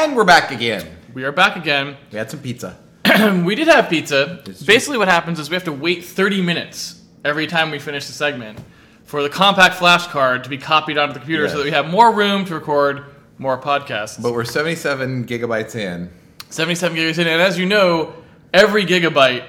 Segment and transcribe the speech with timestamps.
[0.00, 0.96] And we're back again.
[1.12, 1.94] We are back again.
[2.10, 2.78] We had some pizza.
[3.44, 4.42] we did have pizza.
[4.46, 4.62] It's.
[4.62, 8.14] Basically, what happens is we have to wait 30 minutes every time we finish the
[8.14, 8.58] segment
[9.04, 11.52] for the compact flash card to be copied onto the computer Yes.
[11.52, 13.04] so that we have more room to record
[13.36, 14.20] more podcasts.
[14.22, 16.10] But we're 77 gigabytes in.
[16.48, 18.14] 77 gigabytes in, and as you know,
[18.54, 19.44] every gigabyte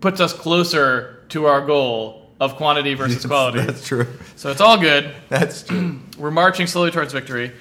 [0.00, 3.60] puts us closer to our goal of quantity versus quality.
[3.60, 4.06] That's true.
[4.36, 5.14] So it's all good.
[5.28, 6.00] That's true.
[6.16, 7.52] We're marching slowly towards victory.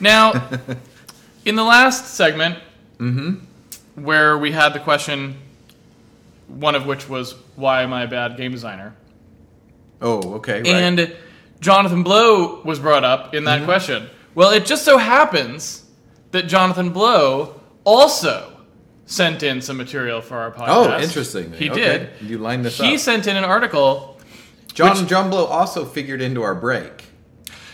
[0.00, 0.48] Now,
[1.48, 2.58] in the last segment,
[2.98, 4.02] Mm-hmm.
[4.04, 5.36] where we had the question,
[6.48, 8.94] one of which was, "Why am I a bad game designer?"
[10.02, 10.58] oh, okay.
[10.58, 10.66] Right.
[10.66, 11.16] And
[11.60, 13.60] Jonathan Blow was brought up in Mm-hmm.
[13.60, 14.08] that question.
[14.34, 15.84] Well, it just so happens
[16.32, 18.52] that Jonathan Blow also
[19.06, 20.66] sent in some material for our podcast.
[20.68, 21.52] oh, interesting.
[21.52, 21.80] He Okay.
[21.80, 22.08] did.
[22.20, 23.00] You lined this He up.
[23.00, 24.20] sent in an article.
[24.74, 27.04] John which- John Blow also figured into our break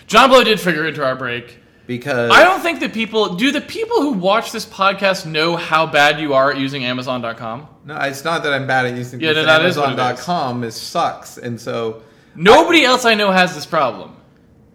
[0.06, 1.58] John Blow did figure into our break.
[1.86, 5.86] Because I don't think that people do the people who watch this podcast know how
[5.86, 7.68] bad you are at using Amazon.com.
[7.84, 9.98] No, it's not that I'm bad at using Yeah, no, that is what it is.
[9.98, 12.02] Amazon.com is sucks, and so
[12.34, 14.16] Nobody else I know has this problem.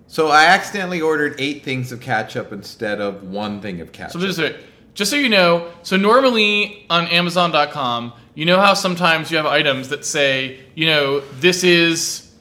[0.08, 4.14] so I accidentally ordered eight things of ketchup instead of one thing of ketchup.
[4.14, 4.56] So just so,
[4.94, 9.90] just so you know, so normally on Amazon.com, you know how sometimes you have items
[9.90, 12.32] that say, you know, this is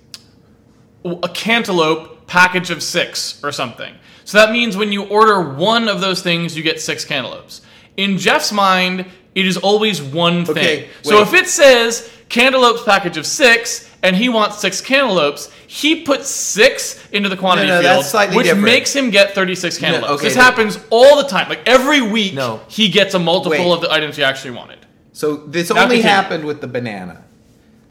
[1.05, 3.95] a cantaloupe package of six or something.
[4.29, 7.62] So that means when you order one of those things, you get six cantaloupes.
[7.97, 10.55] In Jeff's mind, it is always one thing.
[10.59, 16.03] Okay, so if it says cantaloupes package of six and he wants six cantaloupes, he
[16.03, 18.65] puts six into the quantity No, no, field, which different.
[18.67, 20.11] makes him get 36 cantaloupes.
[20.20, 20.42] okay, this no.
[20.42, 21.48] happens all the time.
[21.48, 22.61] Like every week, No.
[22.69, 23.73] he gets a multiple Wait.
[23.77, 24.85] of the items he actually wanted.
[25.15, 26.03] So this only continue.
[26.03, 27.25] happened with the banana.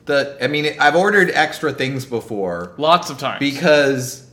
[0.05, 3.39] The I mean, I've ordered extra things before Lots of times.
[3.39, 4.26] because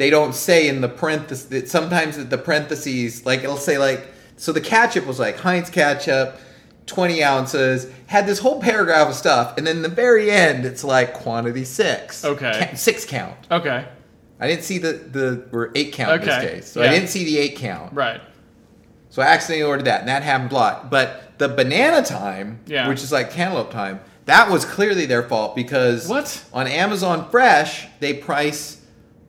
[0.00, 1.46] they don't say in the parentheses.
[1.50, 6.38] that Sometimes the parentheses, like it'll say like, so the ketchup was like Heinz ketchup,
[6.86, 11.12] twenty ounces, had this whole paragraph of stuff, and then the very end, it's like
[11.14, 12.24] quantity six.
[12.24, 12.70] Okay.
[12.74, 13.36] Six count.
[13.50, 13.86] okay,
[14.40, 17.24] I didn't see the the or eight count in this case, so I didn't see
[17.24, 17.92] the eight count.
[17.92, 18.20] right.
[19.12, 20.88] So I accidentally ordered that, and that happened a lot.
[20.88, 22.88] But the banana time, Yeah.
[22.88, 26.44] which is like cantaloupe time, that was clearly their fault because What?
[26.52, 28.80] on Amazon Fresh they price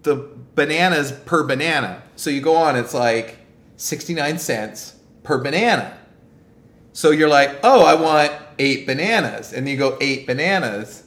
[0.04, 2.04] the bananas per banana.
[2.16, 3.38] So you go on, it's like
[3.78, 5.98] sixty nine cents per banana.
[6.94, 11.04] So you're like, oh, I want eight bananas, and you go eight bananas,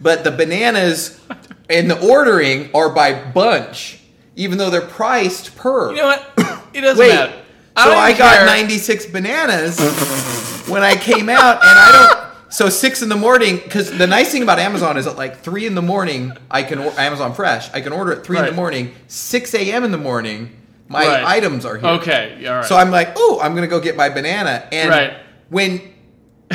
[0.00, 1.20] but the bananas
[1.68, 4.00] in the ordering are by bunch,
[4.36, 5.90] even though they're priced per.
[5.90, 6.26] You know what?
[6.72, 7.08] It doesn't Wait.
[7.08, 7.32] matter.
[7.76, 9.80] So I even got 96 bananas
[10.68, 12.29] when I came out, and I don't.
[12.50, 15.66] So six in the morning, because the nice thing about Amazon is at like three
[15.66, 17.70] in the morning, I can or- Amazon Fresh.
[17.72, 18.50] I can order at three in Right.
[18.50, 18.92] the morning.
[19.06, 19.84] Six a.m.
[19.84, 20.50] in the morning,
[20.88, 21.24] my Right.
[21.24, 21.88] items are here.
[21.90, 22.64] Okay, all right.
[22.64, 25.12] So I'm like, oh, I'm gonna go get my banana, and Right.
[25.48, 25.80] when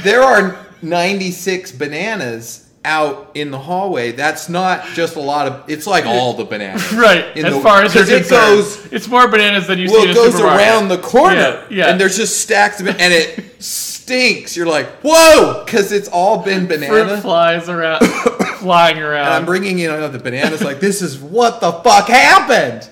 [0.04, 5.64] there are 96 bananas out in the hallway, that's not just a lot of.
[5.68, 7.26] It's like all the bananas, right.
[7.36, 10.02] in As the- far as 'cause it concerned, goes it's more bananas than you well,
[10.02, 10.68] see in it a goes supermarket.
[10.68, 11.86] around the corner, Yeah, yeah.
[11.88, 13.44] and there's just stacks of it, and it
[14.06, 14.56] stinks.
[14.56, 18.02] You're like, whoa, because it's all been fruit flies around,
[18.60, 19.26] flying around.
[19.26, 20.62] And I'm bringing you know the bananas.
[20.64, 22.90] Like this is what the fuck happened.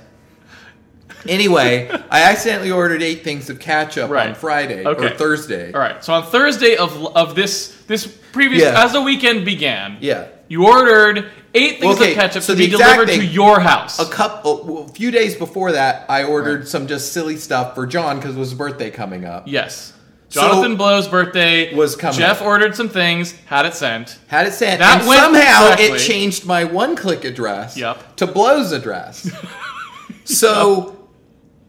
[1.27, 5.05] Anyway, I accidentally ordered eight things of ketchup on Friday Okay.
[5.05, 5.71] or Thursday.
[5.71, 6.03] All right.
[6.03, 8.83] So on Thursday of of this this previous Yeah.
[8.83, 10.25] as the weekend began, Yeah.
[10.49, 13.99] you ordered eight things Okay, of ketchup so to be delivered to your house.
[13.99, 16.67] A couple, a few days before that, I ordered Right.
[16.67, 19.43] some just silly stuff for John because it was his birthday coming up.
[19.45, 19.93] Yes.
[20.33, 24.17] So- Jonathan Blow's birthday Was coming Jeff ordered some things, had it sent.
[24.27, 25.85] Had it sent, That and went somehow correctly.
[25.85, 28.15] it changed my one-click address Yep.
[28.15, 29.29] to Blow's address.
[30.25, 30.97] so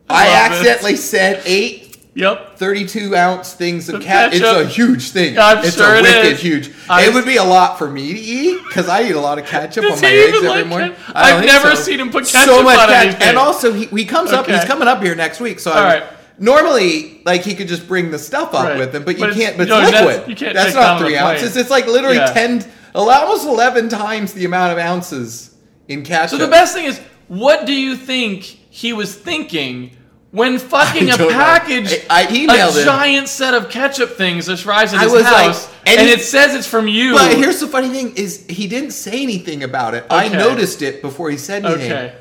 [0.08, 1.82] I, I accidentally sent eight
[2.16, 2.58] Yep.
[2.58, 4.32] 32 ounce things of cat.
[4.32, 5.36] It's a huge thing.
[5.36, 6.40] I'm it's sure a it wicked is.
[6.40, 6.70] huge.
[6.88, 9.40] I- it would be a lot for me to eat because I eat a lot
[9.40, 10.94] of ketchup on my eggs every like morning.
[11.12, 11.82] I I've never so.
[11.82, 13.04] seen him put ketchup so much on ketchup.
[13.10, 13.28] anything.
[13.30, 14.46] And also, he, he comes up.
[14.46, 15.58] He's coming up here next week.
[15.58, 16.13] So All I'm- right.
[16.38, 18.78] Normally, like he could just bring the stuff up Right.
[18.78, 19.56] with him, but you But can't.
[19.56, 20.28] But no, it's that's- liquid.
[20.30, 21.56] you can't That's not three ounces.
[21.56, 22.32] It's like literally Yeah.
[22.32, 22.64] ten,
[22.94, 25.50] almost eleven times the amount of ounces
[25.88, 26.38] in ketchup.
[26.38, 29.90] So the best thing is, what do you think he was thinking
[30.32, 32.84] when fucking a package, I- I emailed a him.
[32.84, 36.22] giant set of ketchup things arrives at his was like- house, and and, he- it
[36.22, 37.12] says it's from you?
[37.14, 40.04] But here's the funny thing: is he didn't say anything about it.
[40.10, 41.92] I noticed it before he said anything.
[41.92, 42.12] okay.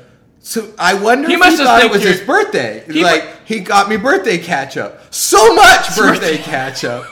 [0.46, 2.84] So I wonder He if must he thought it was his birthday.
[2.86, 5.00] He like he got me birthday ketchup.
[5.10, 7.06] So much birthday ketchup.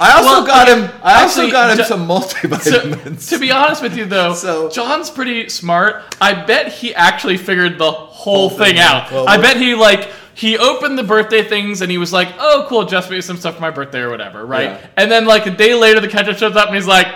[0.00, 0.90] I also Well, got him.
[1.02, 3.28] I also got him Jo- some multivitamins.
[3.30, 6.02] to be honest with you, though, So- John's pretty smart.
[6.20, 9.10] I bet he actually figured the whole, Whole thing thing out.
[9.12, 12.66] Well, I bet he like he opened the birthday things and he was like, "Oh,
[12.68, 14.64] cool, Jeff made some stuff for my birthday or whatever," right?
[14.70, 14.86] Yeah.
[14.96, 17.06] And then like a day later, the ketchup shows up and he's like.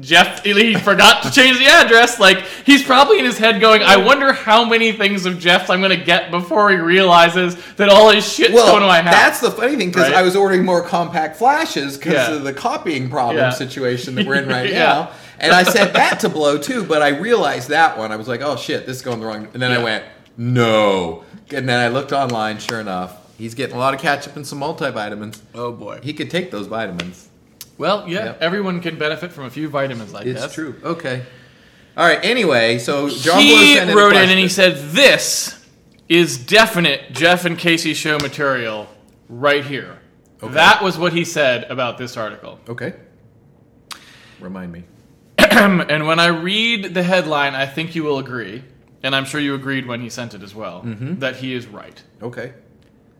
[0.00, 2.18] Jeff, he forgot to change the address.
[2.18, 5.82] Like he's probably in his head going, "I wonder how many things of Jeff's I'm
[5.82, 9.40] gonna get before he realizes that all his shit's Well, going to my house." that's
[9.40, 10.16] the funny thing because Right?
[10.16, 12.32] I was ordering more compact flashes because Yeah.
[12.36, 13.50] of the copying problem Yeah.
[13.50, 14.78] situation that we're in right Yeah.
[14.78, 15.10] now.
[15.38, 18.12] And I sent that to Blow too, but I realized that one.
[18.12, 19.48] I was like, oh shit, this is going the wrong.
[19.52, 20.04] And then I went,
[20.38, 21.24] no.
[21.52, 22.58] And then I looked online.
[22.58, 25.38] Sure enough, he's getting a lot of ketchup and some multivitamins.
[25.54, 25.98] oh boy.
[26.02, 27.28] He could take those vitamins.
[27.78, 28.38] Well, yeah, Yep.
[28.42, 30.44] everyone can benefit from a few vitamins like that.
[30.44, 30.74] It's true.
[30.84, 31.22] Okay.
[31.96, 32.20] All right.
[32.24, 35.66] Anyway, so John he wrote in and he said, "This
[36.08, 38.88] is definite Jeff and Casey show material
[39.28, 39.98] right here."
[40.42, 40.54] Okay.
[40.54, 42.58] That was what he said about this article.
[42.68, 42.94] Okay.
[44.40, 44.84] Remind me.
[45.38, 48.64] and when I read the headline, I think you will agree,
[49.02, 51.18] and I'm sure you agreed when he sent it as well, Mm-hmm.
[51.20, 52.02] that he is right.
[52.20, 52.52] Okay.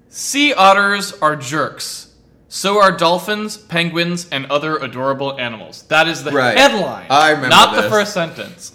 [0.08, 2.11] Sea otters are jerks.
[2.54, 5.84] So are dolphins, penguins, and other adorable animals.
[5.88, 6.54] That is the Right.
[6.54, 7.06] headline.
[7.08, 7.90] I remember Not the this.
[7.90, 8.72] first sentence.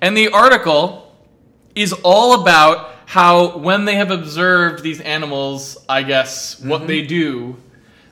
[0.00, 1.12] And the article
[1.74, 6.86] is all about how when they have observed these animals, I guess, what Mm-hmm.
[6.86, 7.56] they do,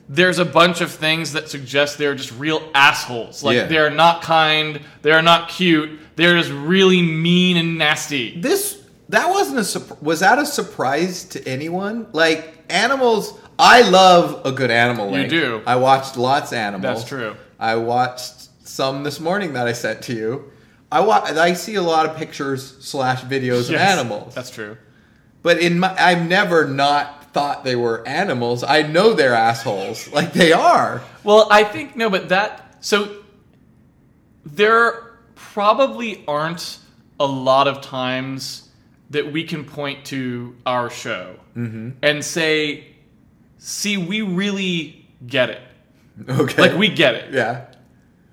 [0.09, 3.43] there's a bunch of things that suggest they're just real assholes.
[3.43, 3.65] Like Yeah.
[3.67, 8.37] they're not kind, they're not cute, they're just really mean and nasty.
[8.41, 8.76] this
[9.09, 12.07] that wasn't a was that a surprise to anyone?
[12.13, 15.63] Like animals i love a good animal You do.
[15.65, 16.97] i watched lots of animals.
[16.99, 17.35] That's true.
[17.59, 20.51] i watched some this morning that i sent to you.
[20.91, 24.35] I wa- i see a lot of pictures slash videos of animals.
[24.35, 24.77] That's true.
[25.41, 28.63] but in my i've never not thought they were animals.
[28.63, 30.11] I know they're assholes.
[30.11, 31.01] Like they are.
[31.23, 33.23] Well, I think no, but that so
[34.45, 36.79] there probably aren't
[37.19, 38.66] a lot of times
[39.11, 42.85] that we can point to our show and say,
[43.57, 45.61] "See, we really get it.
[46.29, 47.65] okay Like we get it." yeah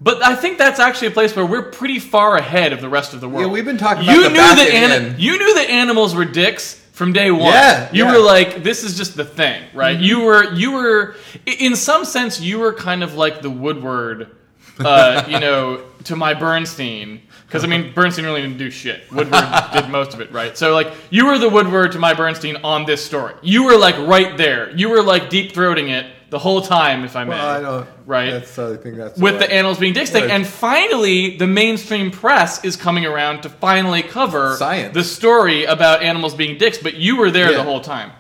[0.01, 3.15] But I think that's actually a place where we're pretty far ahead of the rest
[3.15, 3.47] of the world.
[3.47, 6.25] Yeah, we've been talking you about the knew that ani- you knew that animals were
[6.27, 7.53] dicks from day one.
[7.53, 8.13] Yeah, you yeah.
[8.13, 9.97] were like, this is just the thing, right?
[9.97, 10.05] Mm-hmm.
[10.05, 11.17] You were you were
[11.47, 14.31] in some sense you were kind of like the Woodward,
[14.81, 17.21] uh, you know, to my Bernstein.
[17.47, 19.03] Because I mean, Bernstein really didn't do shit.
[19.13, 20.57] Woodward did most of it, right?
[20.59, 23.35] So like, you were the Woodward to my Bernstein on this story.
[23.43, 24.71] You were like right there.
[24.77, 27.31] You were like deep throating it the whole time, if I may.
[27.31, 28.31] well, i don't Right.
[28.33, 29.41] that's i think that's with right.
[29.49, 30.29] the animals being dicks thing.
[30.31, 34.95] And finally, the mainstream press is coming around to finally cover Science.
[34.95, 37.59] the story about animals being dicks, but you were there Yeah.
[37.59, 38.11] the whole time.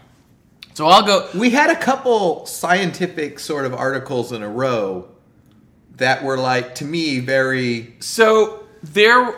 [0.74, 1.28] So I'll go.
[1.34, 5.08] We had a couple scientific sort of articles in a row
[5.96, 9.34] that were like to me very So there.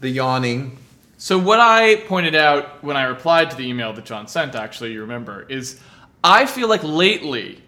[0.00, 0.76] the yawning.
[1.18, 4.92] So what I pointed out when I replied to the email that John sent, actually,
[4.92, 5.78] you remember, is
[6.24, 7.60] I feel like lately,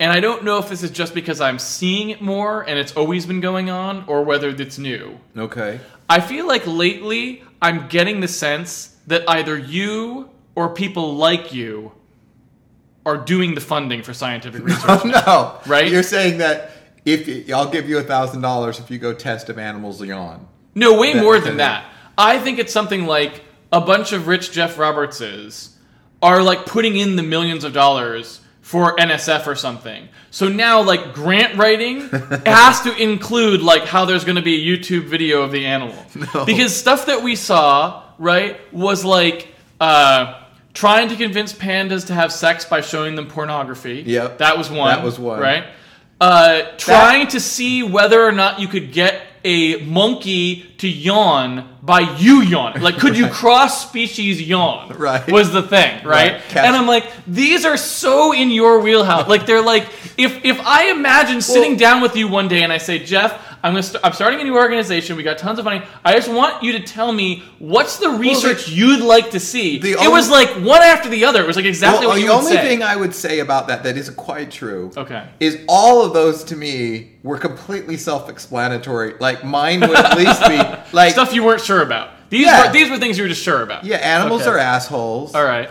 [0.00, 2.92] and I don't know if this is just because I'm seeing it more and it's
[2.96, 5.18] always been going on, or whether it's new.
[5.36, 5.78] Okay.
[6.10, 11.92] I feel like lately I'm getting the sense that either you or people like you
[13.06, 14.84] are doing the funding for scientific research.
[14.88, 15.60] Oh no!
[15.70, 15.90] Right?
[15.90, 16.72] You're saying that
[17.12, 20.46] if I'll give you a thousand dollars if you go test if animals yawn.
[20.74, 21.84] No, way That- more than that.
[22.16, 25.70] I think it's something like a bunch of rich Jeff Robertses
[26.22, 30.08] are like putting in the millions of dollars for NSF or something.
[30.30, 32.08] So now like grant writing
[32.46, 35.96] has to include like how there's going to be a YouTube video of the animal.
[36.34, 36.44] No.
[36.44, 39.48] Because stuff that we saw, right, was like
[39.80, 40.42] uh
[40.74, 44.02] trying to convince pandas to have sex by showing them pornography.
[44.06, 44.38] Yep.
[44.38, 44.94] That was one.
[44.94, 45.40] That was one.
[45.40, 45.64] Right?
[46.20, 52.00] Uh, trying to see whether or not you could get a monkey to yawn by
[52.00, 52.80] you yawn.
[52.80, 54.96] Like, could you cross species yawn?
[54.98, 55.30] Right.
[55.30, 56.32] Was the thing, right?
[56.32, 56.56] Right.
[56.56, 59.28] And I'm like, these are so in your wheelhouse.
[59.28, 59.84] Like, they're like,
[60.16, 63.47] if if I imagine sitting Well- down with you one day and I say, Jeff,
[63.62, 65.16] I'm gonna st- I'm starting a new organization.
[65.16, 65.82] We got tons of money.
[66.04, 69.78] I just want you to tell me what's the research you'd like to see.
[69.78, 71.42] the it was like one after the other.
[71.42, 72.62] It was like exactly well, what the you would only say.
[72.68, 74.92] thing I would say about that that isn't quite true.
[74.96, 75.26] Okay.
[75.40, 79.14] Is all of those to me were completely self-explanatory.
[79.18, 80.56] Like mine would at least be
[80.96, 82.10] like Stuff you weren't sure about.
[82.30, 82.66] These Yeah.
[82.66, 83.84] were these were things you were just sure about.
[83.84, 84.50] yeah, animals Okay.
[84.50, 85.34] are assholes.
[85.34, 85.68] All right.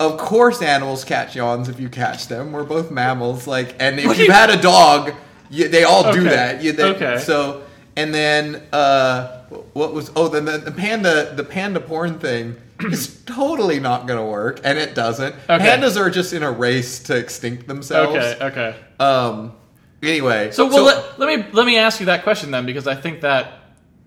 [0.00, 2.52] Of course, animals catch yawns if you catch them.
[2.52, 3.48] We're both mammals.
[3.48, 5.12] Like, and if you've you- had a dog,
[5.50, 6.28] you, they all do Okay.
[6.28, 6.62] that.
[6.62, 7.18] You, they, Okay.
[7.18, 7.64] So,
[7.96, 10.10] and then uh, what was?
[10.14, 14.60] Oh, then the, the panda, the panda porn thing is totally not going to work,
[14.64, 15.34] and it doesn't.
[15.48, 15.58] Okay.
[15.64, 18.14] Pandas are just in a race to extinct themselves.
[18.16, 18.44] Okay.
[18.44, 18.76] Okay.
[19.00, 19.52] Um.
[20.00, 22.94] Anyway, So well, let, let me let me ask you that question then, because I
[22.94, 23.54] think that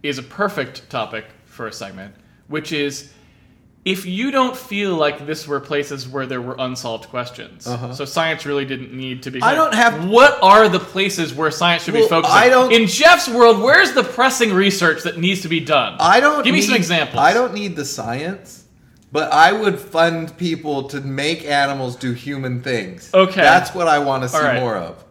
[0.03, 2.15] is a perfect topic for a segment,
[2.47, 3.11] which is
[3.83, 7.93] if you don't feel like this were places where there were unsolved questions, Uh-huh.
[7.93, 9.41] so science really didn't need to be.
[9.41, 12.31] I don't have- What are the places where science should Well, be focused?
[12.33, 15.95] I don't- In Jeff's world, where's the pressing research that needs to be done?
[15.99, 17.19] I don't Give me some examples.
[17.19, 18.65] I don't need the science,
[19.11, 23.09] but I would fund people to make animals do human things.
[23.11, 23.41] Okay.
[23.41, 24.59] That's what I want to see right.
[24.59, 25.03] more of.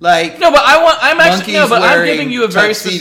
[0.00, 0.98] Like No, but I want.
[1.00, 3.00] I'm actually no, but I'm giving you a very specific.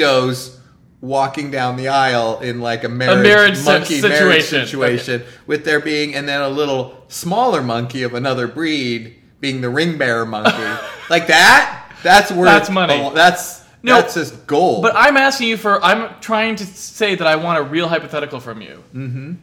[1.06, 4.68] Walking down the aisle in like a marriage, marriage si- monkey marriage situation.
[4.68, 9.70] situation with there being and then a little smaller monkey of another breed being the
[9.70, 13.00] ring bearer monkey like that that's worth That's money.
[13.00, 15.84] a- that's No, that's just gold But I'm asking you for.
[15.84, 18.84] I'm trying to say that I want a real hypothetical from you.
[18.94, 19.34] Mm-hmm.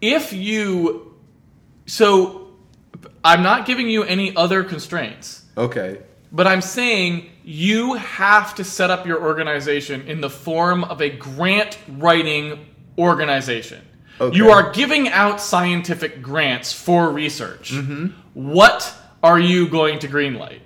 [0.00, 1.14] If you,
[1.86, 2.48] so,
[3.24, 5.98] I'm not giving you any other constraints, okay
[6.30, 11.08] but I'm saying you have to set up your organization in the form of a
[11.08, 12.66] grant writing
[12.98, 13.82] organization.
[14.20, 14.36] Okay.
[14.36, 17.72] You are giving out scientific grants for research.
[17.72, 18.08] Mm-hmm.
[18.34, 20.60] What are you going to greenlight?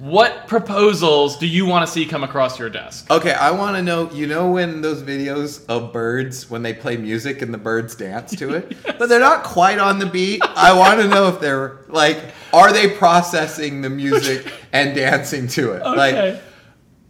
[0.00, 3.10] What proposals do you want to see come across your desk?
[3.10, 4.10] Okay, I want to know.
[4.10, 8.34] You know when those videos of birds when they play music and the birds dance
[8.36, 10.40] to it, but they're not quite on the beat.
[10.56, 12.18] I want to know if they're like,
[12.54, 15.82] are they processing the music and dancing to it?
[15.84, 16.40] Like, Okay.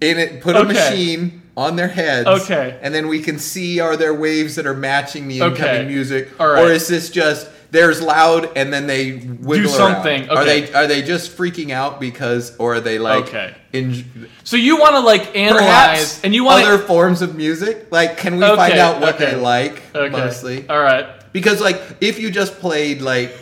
[0.01, 0.73] in it, put a Okay.
[0.73, 2.27] machine on their heads.
[2.27, 2.77] Okay.
[2.83, 5.85] and then we can see are there waves that are matching the incoming Okay.
[5.87, 6.61] music, right.
[6.65, 10.27] or is this just there's loud and then they wiggle something.
[10.29, 10.39] Around?
[10.39, 13.55] Are they are they just freaking out because, or are they like Okay.
[13.73, 17.87] in, So you want to like analyze, Perhaps and you want other forms of music.
[17.91, 19.33] Like, can we Okay, find out what okay.
[19.33, 20.11] they like okay.
[20.17, 20.69] mostly?
[20.69, 21.07] All right.
[21.33, 23.33] Because like, if you just played like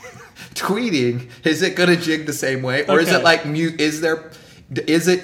[0.54, 3.80] tweeting, is it gonna jig the same way, or is it like mute?
[3.80, 4.30] Is there?
[4.86, 5.22] Is it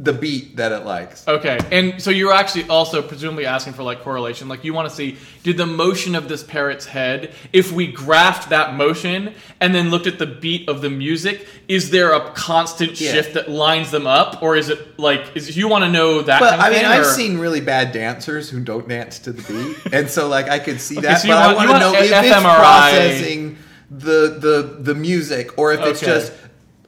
[0.00, 1.26] the beat that it likes?
[1.26, 4.46] Okay, and so you're actually also presumably asking for like correlation.
[4.48, 8.50] Like you want to see did the motion of this parrot's head, if we graphed
[8.50, 13.00] that motion and then looked at the beat of the music, is there a constant
[13.00, 13.12] Yeah.
[13.12, 16.38] shift that lines them up, or is it like is you want to know that?
[16.38, 19.18] But kind of I mean, thing, I've or- seen really bad dancers who don't dance
[19.20, 21.22] to the beat, and so like I could see Okay, that.
[21.22, 23.56] so but I want- want to know want if a- it's processing
[23.90, 26.32] the the the music, or if it's just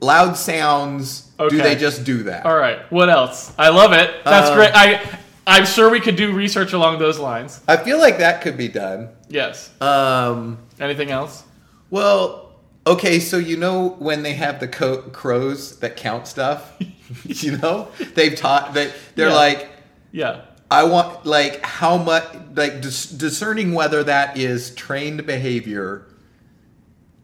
[0.01, 1.29] loud sounds.
[1.37, 2.45] Do they just do that?
[2.45, 3.53] All right, what else?
[3.57, 4.11] I love it.
[4.25, 4.71] That's Uh, great.
[4.73, 5.01] I
[5.47, 7.61] I'm sure we could do research along those lines.
[7.67, 9.09] I feel like that could be done.
[9.27, 9.71] Yes.
[9.81, 11.43] Um, Anything else?
[11.89, 12.53] well,
[12.85, 16.71] okay, so you know when they have the co- crows that count stuff,
[17.25, 19.33] you know, they've taught that they're Yeah.
[19.35, 19.69] like,
[20.11, 20.41] Yeah.
[20.69, 22.23] I want like how much
[22.55, 26.05] like dis- discerning whether that is trained behavior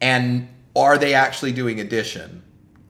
[0.00, 2.42] and are they actually doing addition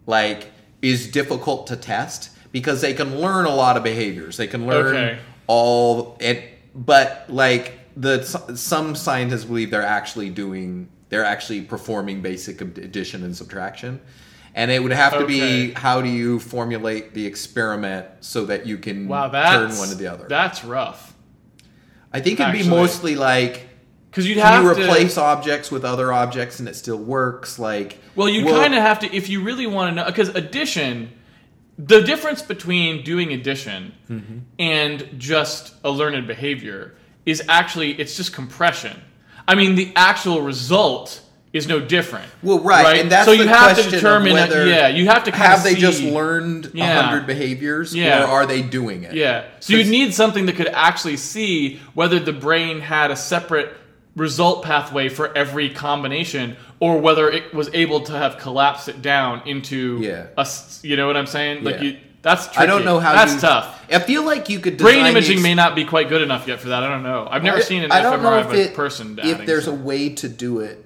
[0.08, 0.50] like
[0.82, 4.36] is difficult to test because they can learn a lot of behaviors.
[4.36, 5.18] They can learn Okay.
[5.46, 6.42] all and
[6.74, 8.22] but like the
[8.56, 14.00] some scientists believe they're actually doing they're actually performing basic addition and subtraction.
[14.54, 18.78] And it would have to be how do you formulate the experiment so that you
[18.78, 20.26] can Wow, turn one to the other?
[20.26, 21.14] That's rough.
[22.12, 23.67] I think it'd be mostly like
[24.18, 27.56] Because you'd have you to replace objects with other objects and it still works?
[27.56, 31.10] Like Well, you kind of have to if you really want to know because addition,
[31.78, 34.38] the difference between doing addition Mm-hmm.
[34.58, 36.96] and just a learned behavior
[37.26, 39.00] is actually it's just compression.
[39.46, 41.22] I mean, the actual result
[41.52, 42.26] is no different.
[42.42, 44.32] well, right, and that's so the you have to determine.
[44.34, 47.02] whether yeah, you have to have they see, just learned a Yeah.
[47.02, 48.24] hundred behaviors, Yeah.
[48.24, 49.14] or are they doing it?
[49.14, 49.44] Yeah.
[49.60, 53.74] So you need something that could actually see whether the brain had a separate
[54.18, 59.42] result pathway for every combination or whether it was able to have collapsed it down
[59.46, 60.26] into Yeah.
[60.36, 60.46] a
[60.82, 61.64] you know what I'm saying?
[61.64, 61.82] Like Yeah.
[61.82, 62.58] you that's tricky.
[62.58, 63.80] I don't know how That's you, tough.
[63.90, 66.60] I feel like you could Brain imaging these- may not be quite good enough yet
[66.60, 66.82] for that.
[66.82, 67.28] I don't know.
[67.30, 69.46] I've never I- seen an I don't know fMRI if of a it- person if
[69.46, 70.84] there's a way to do it.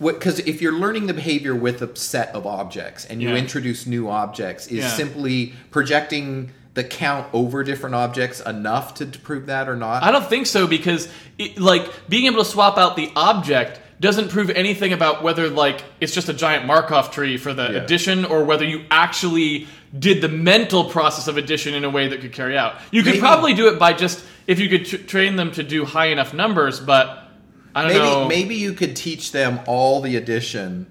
[0.00, 3.36] Because if you're learning the behavior with a set of objects and you Yeah.
[3.36, 9.46] introduce new objects, is simply projecting the count over different objects enough to, to prove
[9.46, 10.02] that or not?
[10.02, 14.30] I don't think so because it, like being able to swap out the object doesn't
[14.30, 17.78] prove anything about whether like it's just a giant Markov tree for the Yeah.
[17.82, 19.66] addition or whether you actually
[19.98, 22.76] did the mental process of addition in a way that could carry out.
[22.92, 25.62] You could Maybe- probably do it by just if you could tr- train them to
[25.62, 27.24] do high enough numbers, but
[27.74, 28.28] I don't maybe know.
[28.28, 30.86] maybe you could teach them all the addition,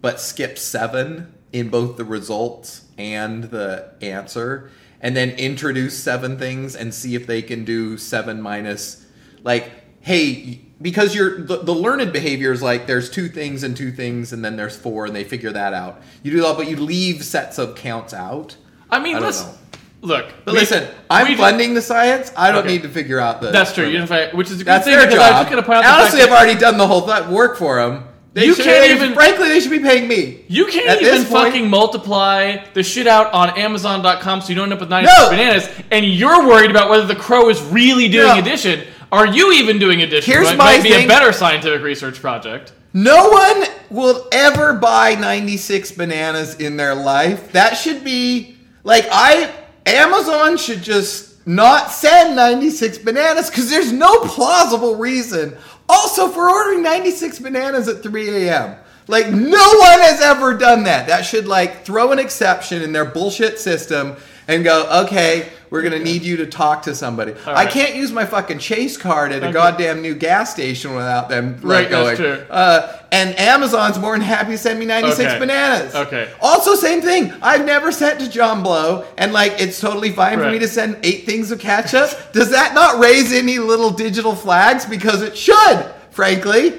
[0.00, 4.70] but skip seven in both the results and the answer,
[5.02, 9.04] and then introduce seven things and see if they can do seven minus,
[9.42, 13.92] like, hey, because you're the, the learned behavior is like there's two things and two
[13.92, 16.00] things and then there's four and they figure that out.
[16.22, 18.56] You do that, but you leave sets of counts out.
[18.90, 19.54] I mean, I let's know.
[20.02, 20.32] look.
[20.44, 22.32] But we- listen, I'm funding the science.
[22.36, 22.68] I don't Okay.
[22.74, 23.50] need to figure out the.
[23.50, 23.86] That's true.
[24.32, 25.20] Which is a good That's thing their job.
[25.20, 27.26] I was just going to point out the Honestly, I've already done the whole th-
[27.26, 28.04] work for them.
[28.34, 30.38] They You should- can't even- Frankly, they should be paying me.
[30.48, 34.64] you can't At even point- fucking multiply the shit out on Amazon.com so you don't
[34.64, 35.30] end up with 96 No.
[35.30, 38.38] bananas, and you're worried about whether the crow is really doing No.
[38.38, 38.80] addition.
[39.10, 40.32] Are you even doing addition?
[40.32, 42.72] Here's It my might be a better scientific research project.
[42.94, 47.52] No one will ever buy 96 bananas in their life.
[47.52, 49.48] That should be like I
[49.84, 55.54] Amazon should just not send 96 bananas because there's no plausible reason.
[55.92, 58.76] Also, for ordering 96 bananas at 3 a.m.
[59.08, 61.06] Like no one has ever done that.
[61.08, 64.16] That should like throw an exception in their bullshit system
[64.48, 67.32] and go, okay, we're gonna need you to talk to somebody.
[67.46, 67.70] I right.
[67.70, 69.52] can't use my fucking Chase card at a Okay.
[69.52, 72.06] goddamn new gas station without them like, Right, going.
[72.06, 72.44] that's true.
[72.50, 75.38] Uh, and Amazon's more than happy to send me 96 Okay.
[75.38, 75.94] bananas.
[75.94, 76.28] Okay.
[76.40, 77.32] Also, same thing.
[77.40, 80.52] I've never sent to John Blow, and like it's totally fine for Right.
[80.52, 82.32] me to send eight things of ketchup.
[82.32, 84.84] Does that not raise any little digital flags?
[84.84, 86.74] Because it should, frankly.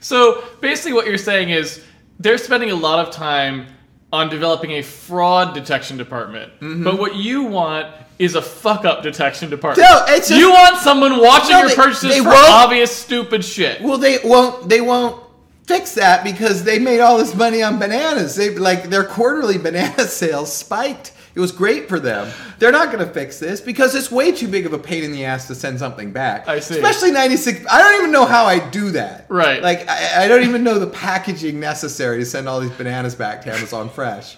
[0.00, 1.80] So basically, what you're saying is
[2.18, 3.66] they're spending a lot of time
[4.12, 6.84] on developing a fraud detection department, Mm-hmm.
[6.84, 7.86] but what you want
[8.18, 9.88] is a fuck up detection department.
[9.88, 13.44] No, it's just- you want someone watching No, your they- purchases they for obvious stupid
[13.44, 13.80] shit.
[13.80, 14.68] Well, they won't.
[14.68, 15.20] They won't
[15.66, 18.36] fix that because they made all this money on bananas.
[18.36, 21.12] They like their quarterly banana sales spiked.
[21.34, 22.30] It was great for them.
[22.58, 25.12] They're not going to fix this because it's way too big of a pain in
[25.12, 26.46] the ass to send something back.
[26.46, 26.74] I see.
[26.74, 27.64] Especially 96.
[27.70, 29.26] I don't even know how I do that.
[29.30, 29.62] Right.
[29.62, 33.42] Like, I, I don't even know the packaging necessary to send all these bananas back
[33.42, 34.36] to Amazon Fresh.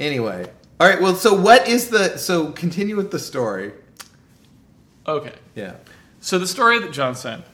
[0.00, 0.50] Anyway.
[0.80, 1.00] All right.
[1.00, 2.16] Well, so what is the.
[2.16, 3.72] So continue with the story.
[5.06, 5.34] Okay.
[5.54, 5.74] Yeah.
[6.20, 7.44] So the story that John sent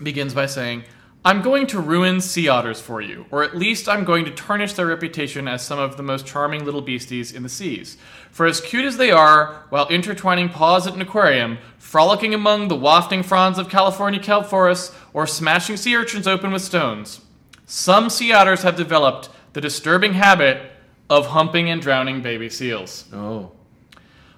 [0.00, 0.84] begins by saying,
[1.26, 4.74] I'm going to ruin sea otters for you, or at least I'm going to tarnish
[4.74, 7.96] their reputation as some of the most charming little beasties in the seas.
[8.30, 12.76] For as cute as they are, while intertwining paws at an aquarium, frolicking among the
[12.76, 17.22] wafting fronds of California kelp forests, or smashing sea urchins open with stones,
[17.64, 20.72] some sea otters have developed the disturbing habit
[21.08, 23.06] of humping and drowning baby seals.
[23.14, 23.52] Oh.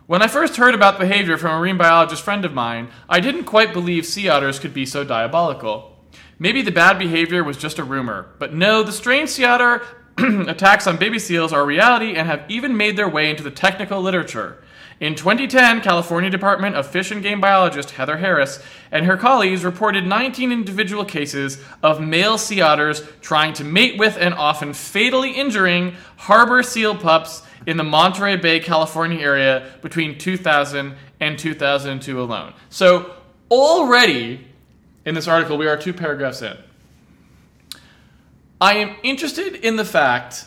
[0.06, 3.42] When I first heard about behavior from a marine biologist friend of mine, I didn't
[3.42, 5.95] quite believe sea otters could be so diabolical.
[6.38, 9.82] Maybe the bad behavior was just a rumor, but no, the strange sea otter
[10.18, 13.50] attacks on baby seals are a reality and have even made their way into the
[13.50, 14.62] technical literature.
[14.98, 20.06] In 2010, California Department of Fish and Game biologist Heather Harris and her colleagues reported
[20.06, 25.94] 19 individual cases of male sea otters trying to mate with and often fatally injuring
[26.16, 32.54] harbor seal pups in the Monterey Bay, California area between 2000 and 2002 alone.
[32.70, 33.16] So,
[33.50, 34.46] already
[35.06, 36.56] in this article, we are two paragraphs in.
[38.60, 40.46] I am interested in the fact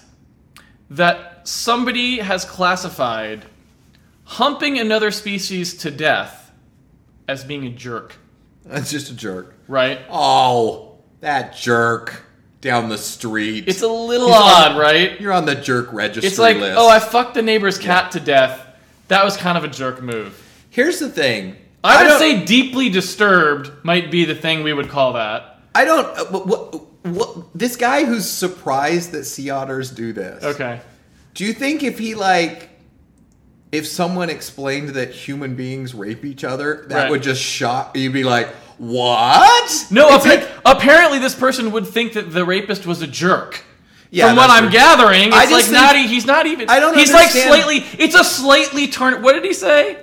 [0.90, 3.46] that somebody has classified
[4.26, 6.52] humping another species to death
[7.28, 8.16] as being a jerk,
[8.66, 9.56] That's just a jerk.
[9.68, 10.00] right?
[10.10, 12.24] Oh, that jerk
[12.62, 13.66] down the street.
[13.68, 15.20] It's a little He's on- odd, right?
[15.22, 16.78] You're on the jerk registry It's like, list.
[16.78, 18.66] oh, I fucked the neighbor's cat to death.
[19.08, 20.44] That was kind of a jerk move.
[20.72, 21.56] Here's the thing.
[21.84, 25.60] I would don't- say deeply disturbed might be the thing we would call that.
[25.76, 26.06] I don't.
[26.18, 30.44] Uh, what, what, what, this guy who's surprised that sea otters do this.
[30.44, 30.82] Okay.
[31.36, 32.70] Do you think if he like,
[33.72, 37.12] if someone explained that human beings rape each other, that Right.
[37.12, 37.96] would just shock?
[37.96, 39.88] You'd be like, what?
[39.92, 43.64] No, appa- like- apparently this person would think that the rapist was a jerk.
[44.12, 44.72] Yeah, From what I'm true.
[44.72, 45.96] gathering, it's I like think- not.
[45.96, 46.68] He's not even.
[46.70, 47.86] I don't He's like slightly.
[48.04, 49.22] It's a slightly turn.
[49.22, 49.98] What did he say?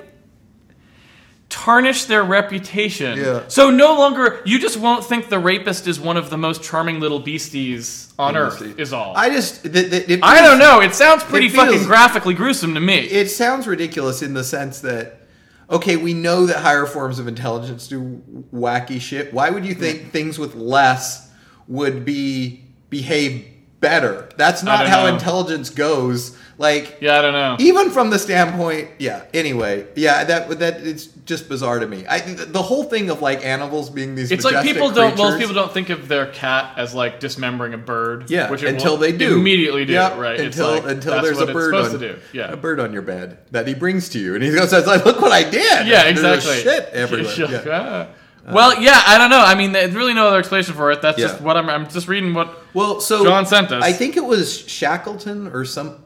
[1.67, 3.19] Tarnish their reputation.
[3.19, 3.43] Yeah.
[3.49, 7.01] So no longer you just won't think the rapist is one of the most charming
[7.01, 8.79] little beasties on earth.
[8.79, 9.17] Is all.
[9.17, 9.65] I just.
[9.65, 10.81] The, the, it I don't know.
[10.81, 12.99] It sounds pretty feels- fucking graphically gruesome to me.
[12.99, 15.27] It sounds ridiculous in the sense that,
[15.69, 18.23] okay, we know that higher forms of intelligence do
[18.55, 19.35] wacky shit.
[19.35, 21.33] Why would you think things with less
[21.67, 23.45] would be behave
[23.81, 24.29] better?
[24.37, 25.15] That's not how know.
[25.15, 26.39] intelligence goes.
[26.59, 27.57] Like, yeah, I don't know.
[27.59, 29.25] even from the standpoint, yeah.
[29.35, 32.07] Anyway, yeah, that that it's just bizarre to me.
[32.07, 35.19] I the whole thing of like animals being these It's like people don't.
[35.19, 38.31] Most people don't think of their cat as like dismembering a bird.
[38.31, 39.93] Yeah, which until they do immediately do.
[39.93, 40.41] Yep, right?
[40.41, 42.21] Until like, until there's a bird on.
[42.33, 42.53] Yeah.
[42.53, 45.21] a bird on your bed that he brings to you, and he goes, like, "Look
[45.21, 46.63] what I did!" Yeah, There's exactly.
[46.63, 47.35] Shit everywhere.
[47.67, 48.09] Yeah.
[48.47, 49.41] "Ah." Well, yeah, I don't know.
[49.41, 51.03] I mean, there's really no other explanation for it.
[51.03, 51.27] That's Yeah.
[51.29, 51.69] just what I'm.
[51.69, 52.57] I'm just reading what.
[52.75, 53.83] Well, so John sent us.
[53.85, 55.97] I think it was Shackleton or some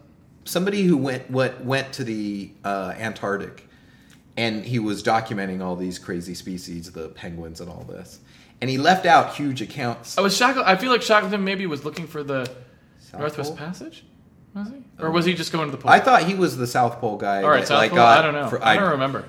[0.44, 3.68] somebody who went what went to the uh, Antarctic,
[4.36, 8.20] and he was documenting all these crazy species, the penguins and all this,
[8.60, 10.18] and he left out huge accounts.
[10.18, 10.62] I was Shackle.
[10.64, 12.46] I feel like Shackleton maybe was looking for the
[12.98, 13.56] South Northwest Pole?
[13.58, 14.04] Passage.
[14.54, 14.82] Was he?
[14.98, 15.90] Or was he just going to the pole?
[15.92, 17.42] I thought he was the South Pole guy.
[17.42, 18.00] All right, South like, Pole?
[18.00, 18.48] I don't know.
[18.48, 19.24] for- I don't remember.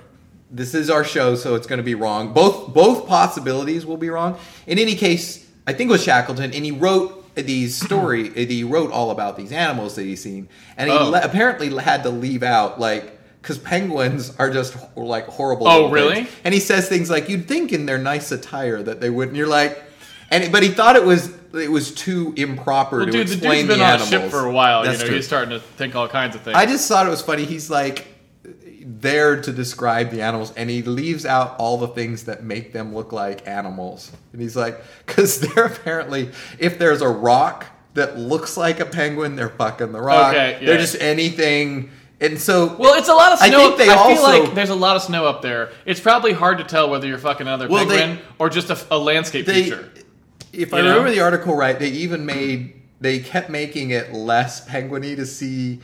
[0.50, 2.34] this is our show, so it's going to be wrong.
[2.34, 4.38] Both both possibilities will be wrong.
[4.65, 8.30] In any case, I think it was Shackleton, and he wrote these story.
[8.30, 11.10] he wrote all about these animals that he's seen, and he Oh.
[11.10, 15.67] le- apparently had to leave out like because penguins are just like horrible.
[15.67, 16.15] Oh, really?
[16.15, 16.30] things.
[16.44, 19.48] And he says things like, "You'd think in their nice attire that they wouldn't." You're
[19.48, 19.82] like,
[20.30, 23.65] and but he thought it was it was too improper Well, to dude, the explain
[23.65, 24.10] dude's been the on animals.
[24.13, 24.84] a ship for a while.
[24.84, 25.15] That's you know, true.
[25.17, 26.56] he's starting to think all kinds of things.
[26.56, 27.44] I just thought it was funny.
[27.46, 28.08] He's like
[29.02, 32.94] there to describe the animals, and he leaves out all the things that make them
[32.94, 34.12] look like animals.
[34.34, 39.36] And he's like, because they're apparently, if there's a rock that looks like a penguin,
[39.36, 40.30] they're fucking the rock.
[40.34, 40.66] Okay, yeah.
[40.66, 41.90] They're just anything.
[42.22, 43.48] And so, well, it's a lot of snow.
[43.48, 45.72] I think they I feel also- like there's a lot of snow up there.
[45.86, 48.78] It's probably hard to tell whether you're fucking another Well, they- penguin or just a,
[48.92, 49.92] a landscape they, feature.
[50.54, 50.90] if I know?
[50.90, 55.80] remember the article right, they even made they kept making it less penguiny to see.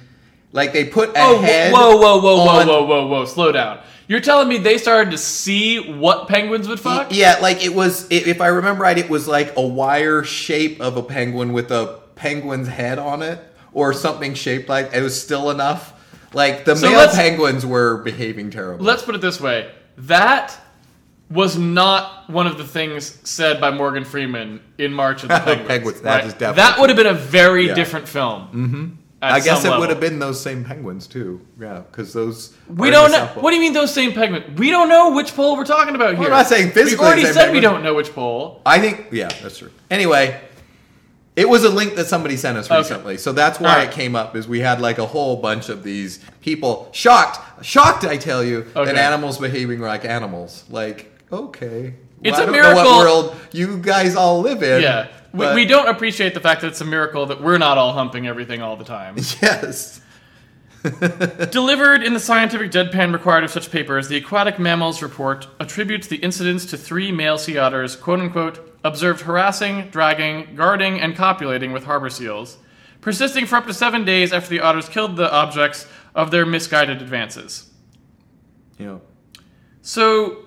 [0.52, 1.74] Like they put a Oh, head.
[1.74, 3.26] whoa, whoa, whoa, whoa, on- whoa, whoa, whoa!
[3.26, 3.80] Slow down.
[4.08, 7.08] You're telling me they started to see what penguins would fuck?
[7.12, 8.08] Yeah, like it was.
[8.10, 12.00] If I remember right, it was like a wire shape of a penguin with a
[12.16, 13.40] penguin's head on it,
[13.74, 14.94] or something shaped like.
[14.94, 15.94] It was still enough.
[16.34, 18.86] Like the So male penguins were behaving terribly.
[18.86, 20.58] Let's put it this way: that
[21.30, 25.68] was not one of the things said by Morgan Freeman in March of the Penguins.
[25.68, 26.40] Penguins, that right?
[26.40, 27.74] definitely that would have been a very Yeah.
[27.74, 28.42] different film.
[28.54, 28.86] Mm-hmm.
[29.22, 31.42] I guess it would have been those same penguins too.
[31.60, 32.56] Yeah, because those.
[32.70, 33.26] We don't know.
[33.42, 34.58] What do you mean those same penguins?
[34.60, 36.26] We don't know which pole we're talking about here.
[36.26, 38.62] I'm not saying physically We already said we don't know which pole.
[38.66, 39.08] I think.
[39.12, 39.72] Yeah, that's true.
[39.90, 40.42] Anyway.
[41.36, 42.80] It was a link that somebody sent us Okay.
[42.80, 43.90] recently, so that's why Alright.
[43.90, 44.36] it came up.
[44.36, 48.04] Is we had like a whole bunch of these people shocked, shocked.
[48.06, 50.64] I tell you that animals behaving like animals.
[50.68, 54.82] Like, okay, It's I a don't know miracle- what world you guys all live in.
[54.82, 57.94] Yeah, but- we don't appreciate the fact that it's a miracle that we're not all
[57.94, 59.16] humping everything all the time.
[59.42, 60.02] Yes,
[61.52, 66.18] Delivered in the scientific deadpan required of such papers, the Aquatic Mammals Report attributes the
[66.18, 71.84] incidents to three male sea otters, quote unquote, observed harassing, dragging, guarding, and copulating with
[71.84, 72.58] harbor seals,
[73.02, 77.02] persisting for up to seven days after the otters killed the objects of their misguided
[77.02, 77.70] advances.
[78.78, 79.02] you know.
[79.82, 80.46] So,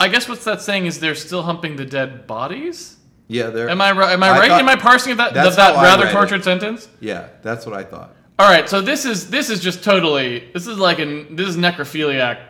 [0.00, 2.96] I guess what's that saying is they're still humping the dead bodies?
[3.28, 3.68] Yeah, there.
[3.68, 4.12] Am I right?
[4.12, 6.14] Am I, I right thought- in my parsing of that, of that rather read it.
[6.14, 6.88] tortured sentence?
[7.00, 8.14] Yeah, that's what I thought.
[8.38, 11.56] All right, so this is this is just totally this is like an this is
[11.56, 12.40] necrophiliac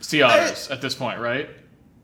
[0.00, 1.48] sea otters at this point, right?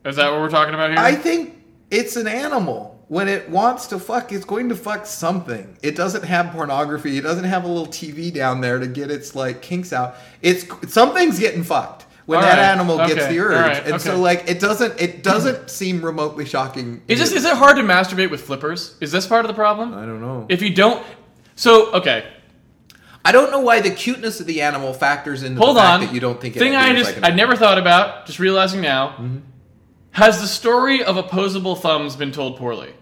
[0.04, 0.98] Is that what we're talking about here?
[0.98, 1.56] I think
[1.90, 2.94] it's an animal.
[3.08, 5.78] When it wants to fuck, it's going to fuck something.
[5.82, 7.16] It doesn't have pornography.
[7.16, 10.14] It doesn't have a little TV down there to get its like kinks out.
[10.42, 13.54] It's something's getting fucked when All that right, animal gets okay, the urge.
[13.54, 17.00] right, and so like it doesn't it doesn't seem remotely shocking.
[17.08, 18.98] is this is it hard to masturbate with flippers?
[19.00, 19.94] Is this part of the problem?
[19.94, 20.44] I don't know.
[20.50, 21.02] If you don't,
[21.56, 22.30] so okay,
[23.24, 26.06] I don't know why the cuteness of the animal factors into hold the fact on.
[26.06, 28.82] that you don't think it thing I just like I never thought about, just realizing
[28.82, 29.12] now.
[29.12, 29.38] Mm-hmm.
[30.10, 32.92] Has the story of opposable thumbs been told poorly?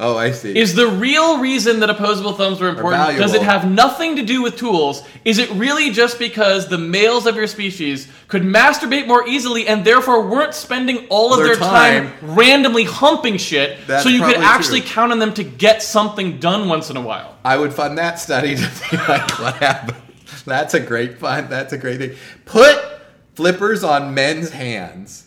[0.00, 0.58] Oh, I see.
[0.58, 4.42] Is the real reason that opposable thumbs were important does it have nothing to do
[4.42, 5.06] with tools?
[5.24, 9.84] Is it really just because the males of your species could masturbate more easily and
[9.84, 12.34] therefore weren't spending all of Their their, time, time.
[12.34, 14.90] randomly humping shit That's so you could probably actually true.
[14.90, 17.38] count on them to get something done once in a while?
[17.44, 19.98] I would fund that study to be like, what happened?
[20.44, 21.48] That's a great fun.
[21.48, 22.16] That's a great thing.
[22.46, 22.76] Put
[23.36, 25.23] flippers on men's hands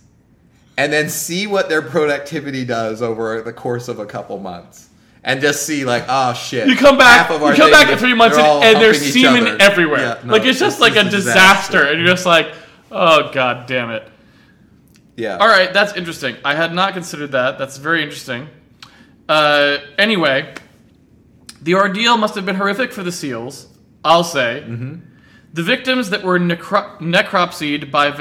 [0.77, 4.89] and then see what their productivity does over the course of a couple months.
[5.23, 6.67] And just see, like, oh shit.
[6.67, 9.57] You come back, you come back in three months they're and, and there's semen other.
[9.61, 9.99] everywhere.
[9.99, 11.83] Yeah, no, like it's just like a just disaster.
[11.83, 12.53] and you're just like,
[12.91, 14.07] oh god damn it.
[15.17, 15.37] Yeah.
[15.37, 16.37] All right, that's interesting.
[16.45, 17.57] I had not considered that.
[17.57, 18.47] That's very interesting.
[19.27, 20.53] Uh, anyway,
[21.61, 23.67] the ordeal must have been horrific for the seals.
[24.05, 24.63] I'll say.
[24.65, 25.01] Mm-hmm.
[25.53, 28.11] The victims that were necro- necropsied by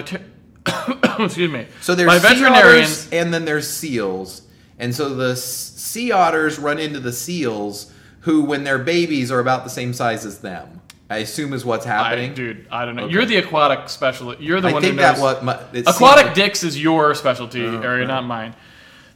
[1.18, 3.06] excuse me So there's veterinarians.
[3.06, 4.42] otters and then there's seals.
[4.78, 9.40] And so the s- sea otters run into the seals who, when they're babies, are
[9.40, 10.80] about the same size as them.
[11.08, 12.34] I assume is what's I, happening.
[12.34, 13.04] dude, I don't know.
[13.04, 13.12] Okay.
[13.14, 14.40] You're the aquatic specialist.
[14.40, 15.20] You're the I one think who knows.
[15.20, 18.08] that what it Aquatic seems- dicks is your specialty Oh, area, right.
[18.08, 18.54] not mine.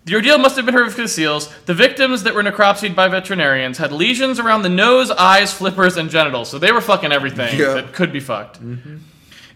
[0.06, 1.52] The ordeal must have been horrific for the seals.
[1.66, 6.08] The victims that were necropsied by veterinarians had lesions around the nose, eyes, flippers, and
[6.08, 6.48] genitals.
[6.48, 7.74] So they were fucking everything Yeah.
[7.74, 8.62] that could be fucked.
[8.64, 8.96] Mm-hmm.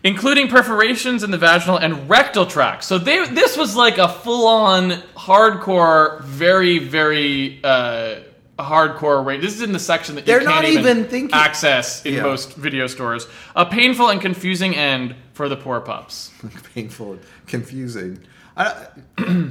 [0.04, 2.84] Including perforations in the vaginal and rectal tract.
[2.84, 8.16] So they, this was like a full-on, hardcore, very, very uh,
[8.58, 9.40] hardcore rate.
[9.40, 12.14] This is in the section that They're you can't not even, even thinking- access in
[12.14, 12.22] Yeah.
[12.22, 13.26] most video stores.
[13.56, 16.30] A painful and confusing end for the poor pups.
[16.74, 18.18] painful, and confusing.
[18.58, 18.88] I,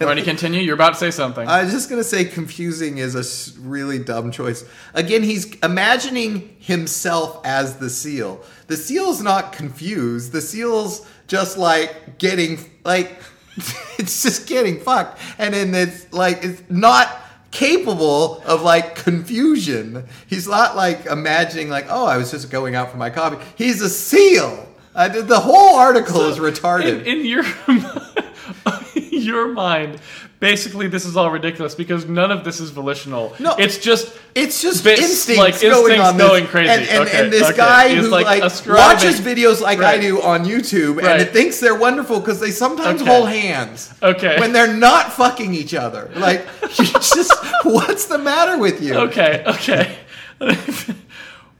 [0.00, 0.60] Going to continue?
[0.60, 1.46] You're about to say something.
[1.46, 4.64] I was just gonna say confusing is a really dumb choice.
[4.94, 8.42] Again, he's imagining himself as the seal.
[8.66, 10.32] The seal's not confused.
[10.32, 13.20] The seal's just like getting like
[13.98, 17.08] it's just getting fucked, and then it's like it's not
[17.50, 20.04] capable of like confusion.
[20.26, 23.44] He's not like imagining like oh I was just going out for my coffee.
[23.56, 24.66] He's a seal.
[24.94, 27.06] I did, the whole article is retarded.
[27.06, 27.44] in, in your
[29.26, 29.98] your mind,
[30.40, 33.34] basically, this is all ridiculous because none of this is volitional.
[33.38, 33.54] No.
[33.58, 36.28] it's just It's just Bits, instincts like, going instincts on this.
[36.28, 36.70] going crazy.
[36.70, 37.56] And, and, Okay, and this okay.
[37.56, 41.06] guy He's, who like, like, watches videos like I do on YouTube Right.
[41.12, 43.10] and it thinks they're wonderful because they sometimes Okay.
[43.10, 43.92] hold hands.
[44.02, 44.38] Okay.
[44.40, 46.10] When they're not fucking each other.
[46.16, 47.32] Like just
[47.64, 48.94] what's the matter with you?
[48.94, 49.42] okay.
[49.46, 49.96] Okay.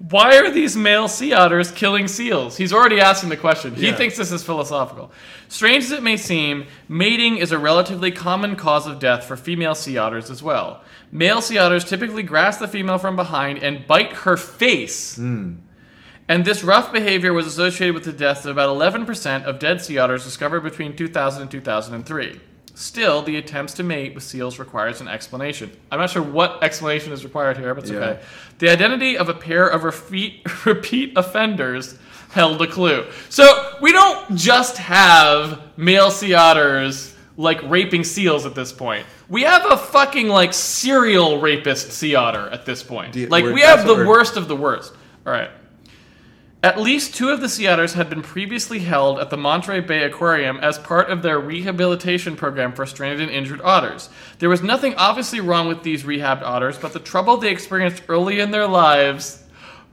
[0.09, 2.57] Why are these male sea otters killing seals?
[2.57, 3.75] He's already asking the question.
[3.75, 3.97] He Yeah.
[3.97, 5.13] thinks this is philosophical.
[5.49, 9.75] Strange as it may seem, mating is a relatively common cause of death for female
[9.75, 10.81] sea otters as well.
[11.13, 15.17] Male sea otters typically grasp the female from behind and bite her face.
[15.17, 15.57] Hmm.
[16.29, 19.99] And this rough behavior was associated with the deaths of about 11% of dead sea
[19.99, 22.41] otters discovered between 2000 and 2003.
[22.81, 25.71] Still, the attempts to mate with seals requires an explanation.
[25.93, 27.99] I'm not sure what explanation is required here, but it's Yeah.
[27.99, 28.21] okay.
[28.59, 31.99] The identity of a pair of repeat, repeat offenders
[32.31, 33.05] held a clue.
[33.29, 33.45] So
[33.83, 39.05] we don't just have male sea otters like raping seals at this point.
[39.29, 43.15] We have a fucking like serial rapist sea otter at this point.
[43.15, 44.95] You- like we're- have the worst of the worst.
[45.27, 45.51] All right.
[46.63, 50.05] At least two of the sea otters had been previously held at the Monterey Bay
[50.05, 54.11] Aquarium as part of their rehabilitation program for stranded and injured otters.
[54.41, 58.41] There was nothing obviously wrong with these rehabbed otters, but the trouble they experienced early
[58.41, 59.43] in their lives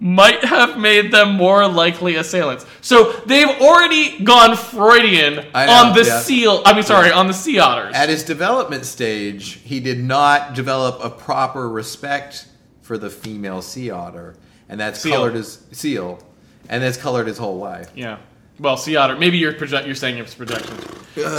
[0.01, 2.65] might have made them more likely assailants.
[2.81, 6.19] So they've already gone Freudian know, on the yeah.
[6.19, 6.61] seal.
[6.65, 7.95] I mean, sorry, on the sea otters.
[7.95, 12.47] At his development stage, he did not develop a proper respect
[12.81, 14.35] for the female sea otter.
[14.69, 15.13] And that's Seal.
[15.13, 16.19] colored his seal.
[16.69, 17.89] And that's colored his whole life.
[17.95, 18.17] Yeah.
[18.59, 19.15] Well, sea otter.
[19.15, 19.85] Maybe you're project.
[19.85, 20.83] You're saying it's projections.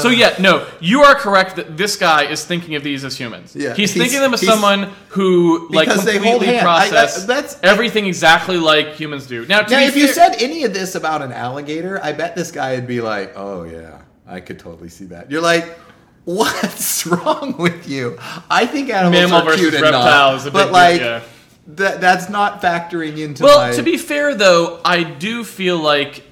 [0.03, 3.55] So yeah, no, you are correct that this guy is thinking of these as humans.
[3.57, 6.67] Yeah, he's, he's- thinking of them as he's- someone who like Because they completely hand.
[6.67, 9.47] I- I- process that's- everything exactly like humans do.
[9.47, 12.13] Now, to Now, be if you fair- said any of this about an alligator, I
[12.13, 15.77] bet this guy would be like, "Oh yeah, I could totally see that." You're like,
[16.25, 18.17] "What's wrong with you?"
[18.51, 20.73] I think animals Mammal are versus cute and reptile not, is a big but deal,
[20.73, 21.21] like yeah.
[21.69, 23.73] That that's not factoring into Well, my.
[23.77, 26.25] to be fair though, I do feel like,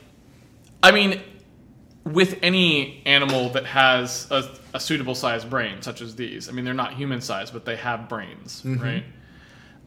[0.82, 1.20] I mean,
[2.04, 6.64] with any animal that has a, a suitable sized brain, such as these, I mean,
[6.64, 8.82] they're not human sized, but they have brains, Mm-hmm.
[8.82, 9.04] right?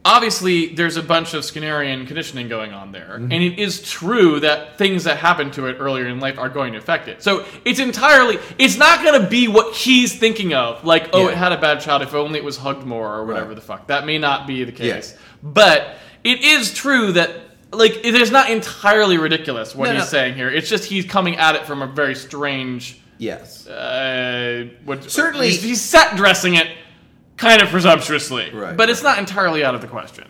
[0.02, 3.32] Obviously, there's a bunch of Skinnerian conditioning going on there, Mm-hmm.
[3.32, 6.72] and it is true that things that happen to it earlier in life are going
[6.72, 7.22] to affect it.
[7.22, 11.32] So it's entirely, it's not going to be what he's thinking of, like, oh, Yeah.
[11.32, 13.56] it had a bad child if only it was hugged more or whatever Right.
[13.56, 13.88] the fuck.
[13.88, 14.94] That may not be the Yeah.
[14.94, 17.30] case, but it is true that
[17.72, 20.06] like it is not entirely ridiculous what No, he's no.
[20.08, 20.50] saying here.
[20.50, 22.96] It's just he's coming at it from a very strange.
[23.18, 26.66] yes, Uh, what, Certainly- he's, he's set dressing it
[27.40, 28.76] kind of presumptuously, Right.
[28.76, 30.26] but it's not entirely out of the question.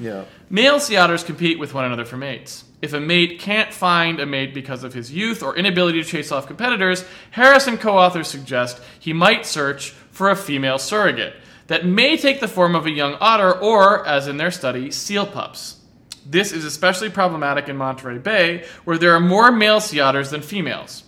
[0.00, 2.64] yeah, Male sea otters compete with one another for mates.
[2.80, 6.30] If a mate can't find a mate because of his youth or inability to chase
[6.32, 11.34] off competitors, Harris and co authors suggest he might search for a female surrogate
[11.66, 15.26] that may take the form of a young otter or, as in their study, seal
[15.26, 15.76] pups.
[16.24, 20.40] This is especially problematic in Monterey Bay, where there are more male sea otters than
[20.42, 21.02] females.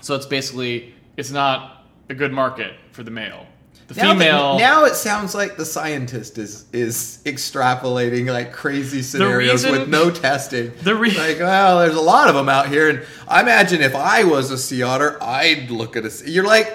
[0.00, 3.46] So it's basically, it's not a good market for the male.
[3.90, 4.58] The Now, female.
[4.58, 10.10] now it sounds like the scientist is is extrapolating like crazy scenarios reason- with no
[10.12, 10.70] testing.
[10.84, 13.96] the re- like, well, there's a lot of them out here, and I imagine if
[13.96, 16.10] I was a sea otter, I'd look at a.
[16.10, 16.30] Sea.
[16.30, 16.72] You're like,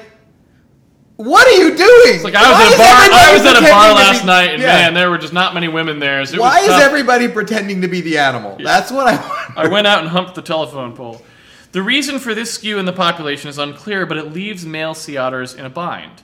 [1.15, 2.21] what are you doing?
[2.23, 3.19] Like I was Why at a bar.
[3.19, 4.67] I was at a bar last be- night, and Yeah.
[4.73, 6.25] man, there were just not many women there.
[6.25, 6.82] So Why is tough.
[6.82, 8.58] everybody pretending to be the animal?
[8.62, 9.54] That's what I.
[9.56, 11.21] I went out and humped the telephone pole.
[11.71, 15.15] The reason for this skew in the population is unclear, but it leaves male sea
[15.15, 16.23] otters in a bind.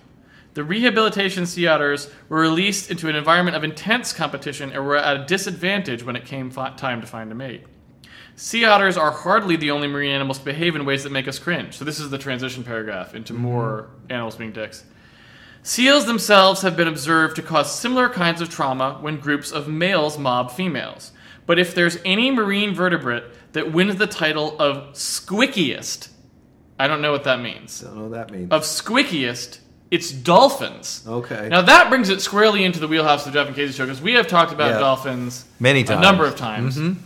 [0.54, 5.18] The rehabilitation sea otters were released into an environment of intense competition and were at
[5.18, 7.64] a disadvantage when it came time to find a mate.
[8.36, 11.40] Sea otters are hardly the only marine animals to behave in ways that make us
[11.40, 11.78] cringe.
[11.78, 13.44] So this is the transition paragraph into mm-hmm.
[13.44, 14.84] more animals being dicks.
[15.64, 20.18] Seals themselves have been observed to cause similar kinds of trauma when groups of males
[20.18, 21.12] mob females.
[21.46, 26.10] But if there's any marine vertebrate that wins the title of squickiest,
[26.80, 27.82] I don't know what that means.
[27.82, 28.52] don't know what that means.
[28.52, 29.60] Of squickiest,
[29.92, 31.04] it's dolphins.
[31.08, 31.48] Okay.
[31.50, 34.02] Now that brings it squarely into the wheelhouse of the Jeff and Casey show because
[34.02, 34.80] we have talked about Yeah.
[34.80, 36.00] dolphins Many times.
[36.00, 36.78] a number of times.
[36.78, 37.00] Mm-hmm.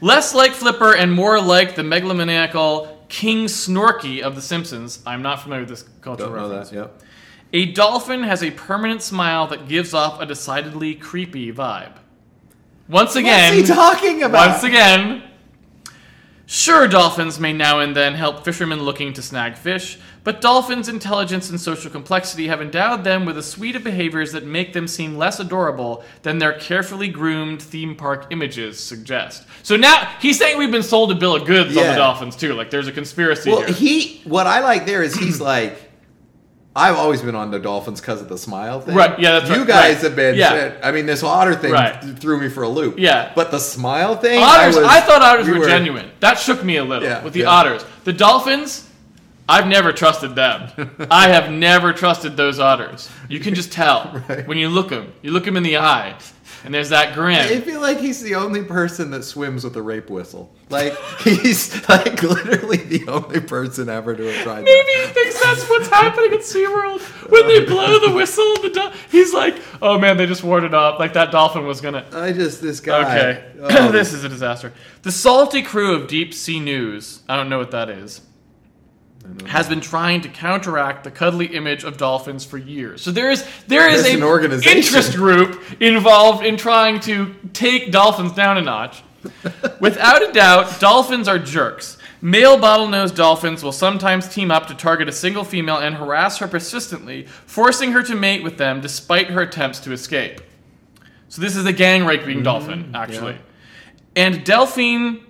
[0.00, 5.00] Less like Flipper and more like the megalomaniacal King Snorky of The Simpsons.
[5.06, 6.70] I'm not familiar with this cultural Don't know reference.
[6.70, 6.76] that.
[6.76, 7.00] Yep.
[7.54, 11.92] A dolphin has a permanent smile that gives off a decidedly creepy vibe.
[12.88, 14.48] Once again, What's he talking about?
[14.50, 15.22] once again,
[16.46, 21.50] sure, dolphins may now and then help fishermen looking to snag fish, but dolphins' intelligence
[21.50, 25.16] and social complexity have endowed them with a suite of behaviors that make them seem
[25.16, 29.44] less adorable than their carefully groomed theme park images suggest.
[29.64, 32.54] So now he's saying we've been sold a bill of goods on the dolphins too.
[32.54, 33.74] Like there's a conspiracy Well, here.
[33.74, 34.20] he.
[34.24, 35.90] What I like there is he's like.
[36.74, 38.94] I've always been on the Dolphins because of the smile thing.
[38.94, 40.02] Right, yeah, that's you right, guys right.
[40.04, 40.36] have been.
[40.36, 40.78] Yeah.
[40.82, 42.00] I mean, this otter thing Right.
[42.18, 42.98] threw me for a loop.
[42.98, 43.30] Yeah.
[43.34, 44.42] but the smile thing.
[44.42, 46.10] Otters, I, I, thought otters we were, genuine.
[46.20, 47.48] That shook me a little Yeah, with the yeah.
[47.50, 47.84] otters.
[48.04, 48.88] The dolphins,
[49.46, 50.70] I've never trusted them.
[51.10, 53.10] I have never trusted those otters.
[53.28, 54.46] You can just tell Right.
[54.48, 55.12] when you look them.
[55.20, 56.16] You look them in the eye,
[56.64, 57.38] and there's that grin.
[57.38, 60.54] I feel like he's the only person that swims with a rape whistle.
[60.70, 65.68] Like he's like literally the only person ever to have tried Maybe he thinks that's
[65.68, 67.00] what's happening at SeaWorld.
[67.30, 70.98] When they blow the whistle, the do- he's like, oh man, they just warded off.
[70.98, 72.06] Like that dolphin was gonna.
[72.12, 73.02] I just this guy.
[73.02, 74.72] Okay, oh, this is a disaster.
[75.02, 78.20] The salty crew of Deep Sea News, I don't know what that is,
[79.46, 83.02] has been trying to counteract the cuddly image of dolphins for years.
[83.02, 84.78] So there is there is There's a an organization.
[84.78, 89.02] interest group involved in trying to take dolphins down a notch.
[89.80, 91.98] Without a doubt, dolphins are jerks.
[92.20, 96.46] Male bottlenose dolphins will sometimes team up to target a single female and harass her
[96.46, 100.40] persistently, forcing her to mate with them despite her attempts to escape.
[101.28, 102.42] So this is a gang raping mm-hmm.
[102.44, 103.36] dolphin, actually.
[104.14, 105.24] And Delphine,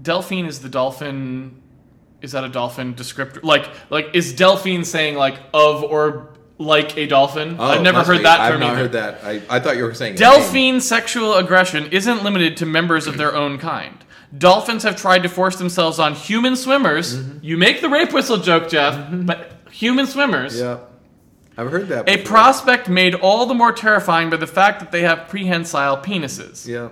[0.00, 1.60] Delphine is the dolphin.
[2.24, 3.42] Is that a dolphin descriptor?
[3.42, 7.56] Like, like is Delphine saying like of or like a dolphin?
[7.58, 8.22] Oh, I've never heard be.
[8.22, 8.82] that I've term not either.
[8.82, 9.22] heard that.
[9.22, 10.16] I, I thought you were saying.
[10.16, 14.02] Delphine sexual aggression isn't limited to members of their own kind.
[14.36, 17.18] Dolphins have tried to force themselves on human swimmers.
[17.18, 17.38] Mm-hmm.
[17.44, 20.58] You make the rape whistle joke, Jeff, but human swimmers.
[20.58, 20.78] Yeah,
[21.58, 22.06] I've heard that.
[22.06, 22.20] Before.
[22.20, 26.66] A prospect made all the more terrifying by the fact that they have prehensile penises.
[26.66, 26.88] Yeah.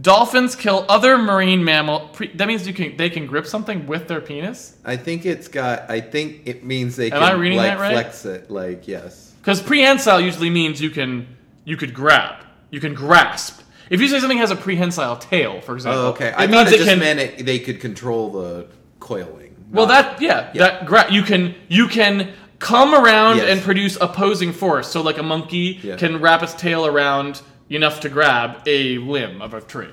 [0.00, 2.08] Dolphins kill other marine mammal.
[2.12, 4.76] Pre, that means you can they can grip something with their penis.
[4.84, 5.90] I think it's got.
[5.90, 7.92] I think it means they Am can I reading like that right?
[7.92, 8.50] flex it.
[8.50, 9.34] Like yes.
[9.40, 11.26] Because prehensile usually means you can
[11.64, 13.62] you could grab, you can grasp.
[13.90, 16.28] If you say something has a prehensile tail, for oh, example, Oh, okay.
[16.28, 16.98] it I means it it just can.
[17.00, 18.68] meant it, they could control the
[19.00, 19.56] coiling.
[19.72, 23.48] well, that yeah, that gra- you can you can come around Yes.
[23.50, 24.86] and produce opposing force.
[24.88, 25.96] So like a monkey Yeah.
[25.96, 29.88] can wrap its tail around enough to grab a limb of a tree.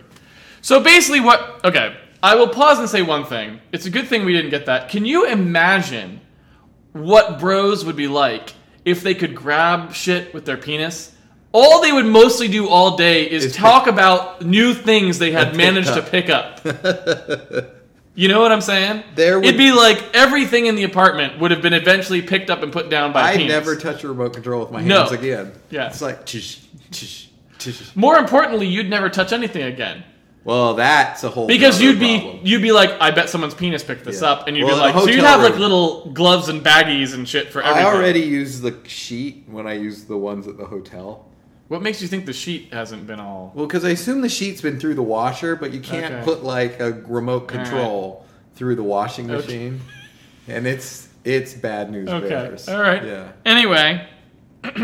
[0.62, 1.62] So basically, what?
[1.64, 3.60] Okay, I will pause and say one thing.
[3.72, 4.90] It's a good thing we didn't get that.
[4.90, 6.20] Can you imagine
[6.94, 11.14] what bros would be like if they could grab shit with their penis?
[11.54, 15.56] All they would mostly do all day is Is talk about new things they had
[15.56, 16.04] managed up.
[16.06, 16.60] to pick up.
[18.16, 19.04] you know what I'm saying?
[19.16, 22.64] There would- It'd be like everything in the apartment would have been eventually picked up
[22.64, 23.50] and put down by I penis.
[23.52, 25.00] never touch a remote control with my No.
[25.02, 25.52] hands again.
[25.70, 25.88] Yeah.
[25.88, 26.60] It's like tish,
[26.92, 27.27] tish.
[27.96, 30.04] More importantly, you'd never touch anything again.
[30.44, 32.40] Well, that's a whole Because you'd be problem.
[32.46, 34.30] you'd be like, I bet someone's penis picked this Yeah.
[34.30, 36.48] up, and you'd Well, be in like, so you'd hotel have like room- little gloves
[36.48, 37.86] and baggies and shit for everything.
[37.86, 41.26] I already use the sheet when I use the ones at the hotel.
[41.68, 43.52] What makes you think the sheet hasn't been all?
[43.54, 46.24] Well, because I assume the sheet's been through the washer, but you can't Okay.
[46.24, 49.42] put like a remote control through the washing Okay.
[49.46, 49.82] machine,
[50.48, 52.70] and it's it's bad news Okay, bears.
[52.70, 53.04] all right.
[53.04, 53.24] Yeah.
[53.46, 54.02] Anyway,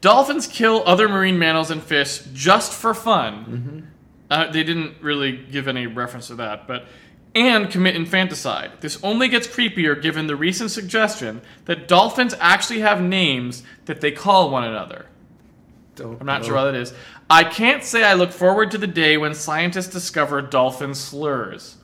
[0.00, 3.44] dolphins kill other marine mammals and fish just for fun.
[3.44, 3.80] Mm-hmm.
[4.30, 6.86] Uh, they didn't really give any reference to that, but
[7.36, 8.72] and commit infanticide.
[8.80, 14.10] This only gets creepier given the recent suggestion that dolphins actually have names that they
[14.10, 15.06] call one another.
[15.96, 16.48] Don't I'm not know.
[16.48, 16.94] sure what that is.
[17.28, 21.76] I can't say I look forward to the day when scientists discover dolphin slurs.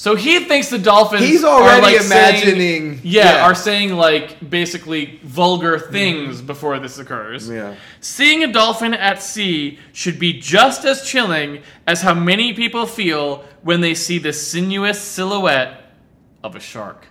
[0.00, 1.24] So he thinks the dolphins.
[1.24, 3.46] He's are, already like, saying- imagining- yeah, yeah.
[3.46, 7.50] are saying like basically vulgar things before this occurs.
[7.50, 7.74] Yeah.
[8.00, 13.44] Seeing a dolphin at sea should be just as chilling as how many people feel
[13.62, 15.90] when they see the sinuous silhouette
[16.44, 17.08] of a shark.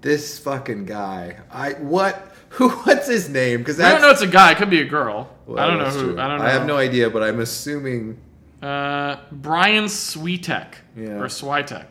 [0.00, 1.36] This fucking guy.
[1.50, 2.34] I what?
[2.56, 2.70] Who?
[2.86, 3.58] What's his name?
[3.60, 4.08] Because I don't know.
[4.10, 4.52] It's a guy.
[4.52, 5.28] It could be a girl.
[5.46, 6.12] Well, I don't know who.
[6.14, 6.18] true.
[6.18, 6.44] I don't know.
[6.46, 8.16] I have no idea, but I'm assuming.
[8.62, 11.18] Uh, Brian Switek Yeah.
[11.18, 11.86] or Switek.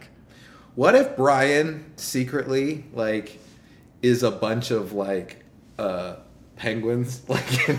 [0.75, 3.39] What if Brian secretly like
[4.01, 5.43] is a bunch of like
[5.77, 6.15] uh
[6.55, 7.69] penguins like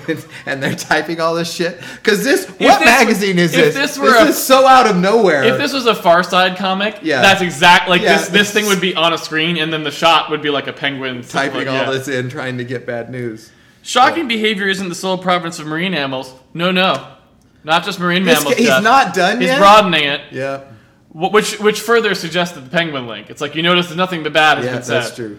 [0.46, 1.80] and they're typing all this shit?
[1.96, 3.74] Because this what this- magazine is if this?
[3.74, 5.42] this were a- is so out of nowhere.
[5.44, 7.22] If this was a Far Side comic, Yeah.
[7.22, 7.88] that's exact.
[7.88, 10.42] Like Yeah, this, this thing would be on a screen, and then the shot would
[10.42, 11.90] be like a penguin typing like, all yeah.
[11.90, 13.50] this in, trying to get bad news.
[13.84, 16.32] Shocking behavior isn't the sole province of marine animals.
[16.54, 17.08] No, no,
[17.64, 18.54] not just marine This mammals.
[18.54, 19.40] guy- he's not done yet.
[19.40, 19.58] He's yet.
[19.58, 20.20] broadening it.
[20.30, 20.64] Yeah.
[21.12, 23.30] Wh- Which which further suggested the penguin link.
[23.30, 25.02] It's like you notice that nothing but bad has Yeah, been said.
[25.02, 25.38] that's true.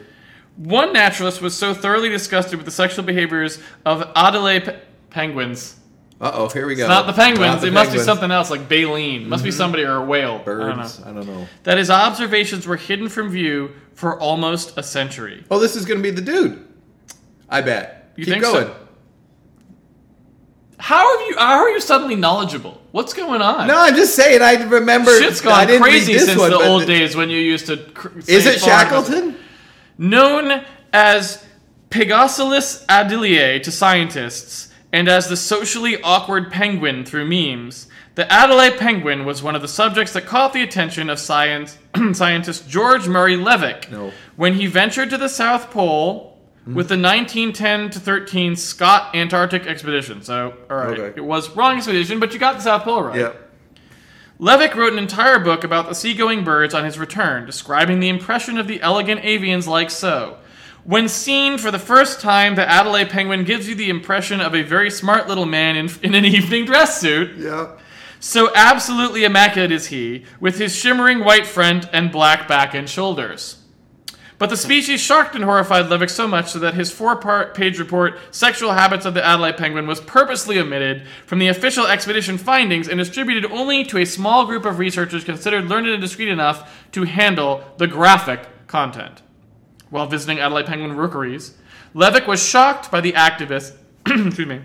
[0.56, 5.78] One naturalist was so thoroughly disgusted with the sexual behaviors of Adelaide pe- penguins.
[6.22, 6.84] Uh oh, here we go.
[6.84, 7.54] It's not the penguins.
[7.54, 7.98] Not the it must be.
[7.98, 8.06] Mm-hmm.
[8.06, 9.28] something else, like baleen.
[9.28, 10.34] Must be somebody or a whale.
[10.34, 10.46] I don't.
[10.46, 11.02] Birds.
[11.04, 11.48] I don't know.
[11.64, 15.44] That his observations were hidden from view for almost a century.
[15.50, 16.66] Oh, this is going to be the dude.
[17.50, 18.12] I bet.
[18.16, 18.76] You Keep think so?
[20.80, 21.36] How have you?
[21.38, 22.82] How are you suddenly knowledgeable?
[22.92, 23.68] What's going on?
[23.68, 24.42] No, I'm just saying.
[24.42, 25.18] I remember.
[25.20, 27.78] Shit's I gone read crazy this since one, the old days when you used to.
[27.78, 29.38] Cr- Is it Shackleton?
[29.98, 31.46] Known as
[31.90, 39.26] Pygoscelis adeliae to scientists, and as the socially awkward penguin through memes, the Adelaide penguin
[39.26, 41.78] was one of the subjects that caught the attention of science
[42.14, 44.12] scientist George Murray Levick No.
[44.36, 46.33] when he ventured to the South Pole
[46.64, 46.76] Mm-hmm.
[46.76, 50.22] with the 1910 to 13 Scott Antarctic expedition.
[50.22, 51.18] So, all right, Okay.
[51.18, 53.20] it was wrong expedition, but you got the South Pole right.
[53.20, 53.52] Yep.
[54.40, 58.58] Levick wrote an entire book about the seagoing birds on his return, describing the impression
[58.58, 60.38] of the elegant avians like so.
[60.86, 64.64] When seen for the first time, the Adelaide penguin gives you the impression of a
[64.64, 67.38] very smart little man in, in an evening dress suit.
[67.38, 67.80] Yep.
[68.20, 73.58] So absolutely immaculate is he, with his shimmering white front and black back and shoulders.
[74.40, 78.18] But the species shocked and horrified Levick so much so that his four-part page report,
[78.32, 82.98] Sexual Habits of the Adelaide Penguin, was purposely omitted from the official expedition findings and
[82.98, 87.64] distributed only to a small group of researchers considered learned and discreet enough to handle
[87.78, 89.22] the graphic content.
[89.90, 91.56] While visiting Adelaide Penguin rookeries,
[91.94, 93.76] Levick was shocked by the activists,
[94.08, 94.62] excuse me,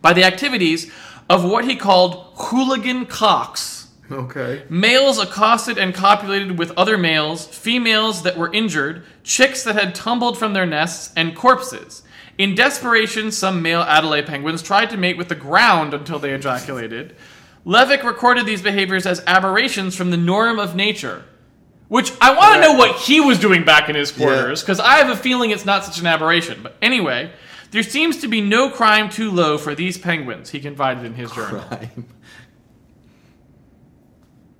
[0.00, 0.90] by the activities
[1.28, 3.75] of what he called hooligan cocks.
[4.10, 4.62] Okay.
[4.68, 10.38] Males accosted and copulated with other males, females that were injured, chicks that had tumbled
[10.38, 12.02] from their nests, and corpses.
[12.38, 17.16] In desperation, some male Adelaide penguins tried to mate with the ground until they ejaculated.
[17.64, 21.24] Levick recorded these behaviors as aberrations from the norm of nature.
[21.88, 24.96] Which I want to know what he was doing back in his quarters, because I
[24.96, 26.60] have a feeling it's not such an aberration.
[26.62, 27.30] But anyway,
[27.70, 31.30] there seems to be no crime too low for these penguins, he confided in his
[31.30, 31.60] journal.
[31.62, 32.08] Crime.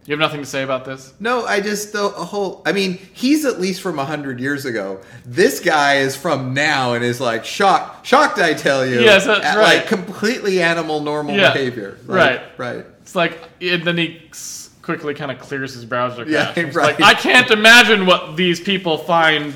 [0.07, 1.13] You have nothing to say about this?
[1.19, 2.63] No, I just the whole.
[2.65, 5.01] I mean, he's at least from hundred years ago.
[5.25, 8.07] This guy is from now and is like shocked.
[8.07, 9.01] Shocked, I tell you.
[9.01, 9.79] Yes, that's at, right.
[9.79, 11.99] Like completely animal, normal Yeah, behavior.
[12.07, 12.59] Like, right.
[12.77, 12.87] Right.
[13.03, 14.23] It's like, and then he
[14.83, 16.65] quickly kind of clears his browser Yeah, cache.
[16.67, 16.99] It's right.
[17.01, 19.55] Like, I can't imagine what these people find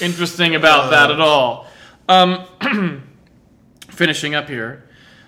[0.00, 0.90] interesting about Uh.
[0.90, 1.66] that at all.
[2.08, 2.46] Um,
[3.90, 4.84] finishing up here.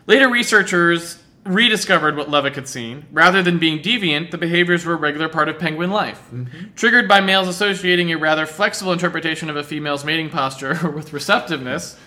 [0.06, 3.06] Later researchers rediscovered what Levick had seen.
[3.10, 6.20] Rather than being deviant, the behaviors were a regular part of penguin life.
[6.32, 6.74] Mm-hmm.
[6.76, 11.98] Triggered by males associating a rather flexible interpretation of a female's mating posture with receptiveness.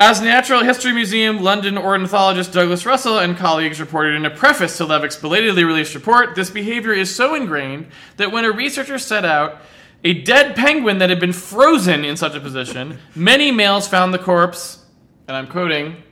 [0.00, 4.84] As Natural History Museum London ornithologist Douglas Russell and colleagues reported in a preface to
[4.84, 7.86] Levick's belatedly released report, this behavior is so ingrained
[8.16, 9.62] that when a researcher set out
[10.02, 14.18] a dead penguin that had been frozen in such a position, many males found the
[14.18, 14.84] corpse,
[15.28, 16.02] and I'm quoting,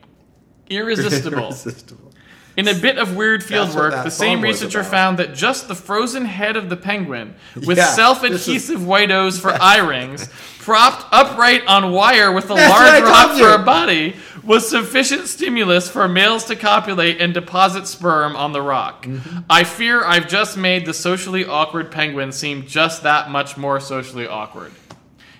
[0.68, 1.39] irresistible.
[1.47, 2.09] Irresistible.
[2.57, 6.24] In a bit of weird field work, the same researcher found that just the frozen
[6.24, 10.28] head of the penguin, with Yeah, self-adhesive white O's for eye rings,
[10.59, 15.88] propped upright on wire with a That's large rock for a body, was sufficient stimulus
[15.88, 19.07] for males to copulate and deposit sperm on the rock.
[19.07, 19.38] Mm-hmm.
[19.48, 24.26] I fear I've just made the socially awkward penguin seem just that much more socially
[24.26, 24.72] awkward.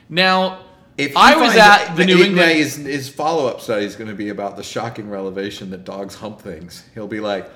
[0.08, 0.61] Now,
[1.01, 4.16] If I was at the New England- His, his follow up study is going to
[4.16, 6.84] be about the shocking revelation that dogs hump things.
[6.94, 7.51] He'll be like,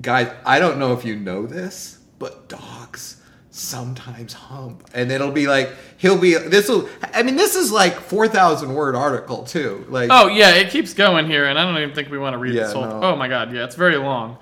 [0.00, 3.16] guys, I don't know if you know this, but dogs
[3.52, 6.88] sometimes hump, and it'll be like he'll be this will.
[7.14, 9.84] I mean, this is like four thousand word article too.
[9.88, 12.38] Like, Oh yeah, it keeps going here, and I don't even think we want to
[12.38, 12.84] read Yeah, this whole.
[12.86, 13.00] no.
[13.02, 14.38] Oh my god, yeah, it's very long.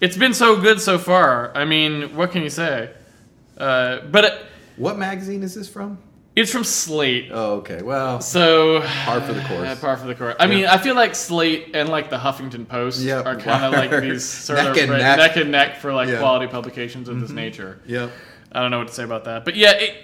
[0.00, 1.56] It's been so good so far.
[1.56, 2.90] I mean, what can you say?
[3.58, 5.98] Uh, but it, what magazine is this from?
[6.36, 7.82] It's from Slate, Oh, okay.
[7.82, 9.68] Well, so par for the course.
[9.68, 10.34] Uh, par for the course.
[10.40, 13.24] I mean, I feel like Slate and like the Huffington Post Yep.
[13.26, 15.18] are kind of like these sort Neck of and right- neck.
[15.18, 16.14] neck and neck for like Yeah.
[16.14, 16.22] Mm-hmm.
[16.22, 17.80] quality publications of this nature.
[17.86, 18.10] Yep.
[18.52, 19.44] I don't know what to say about that.
[19.44, 19.94] But yeah, it,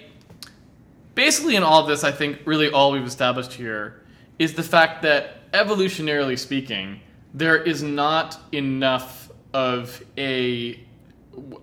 [1.14, 4.02] basically in all of this, I think really all we've established here
[4.38, 7.00] is the fact that evolutionarily speaking,
[7.34, 10.80] there is not enough of a,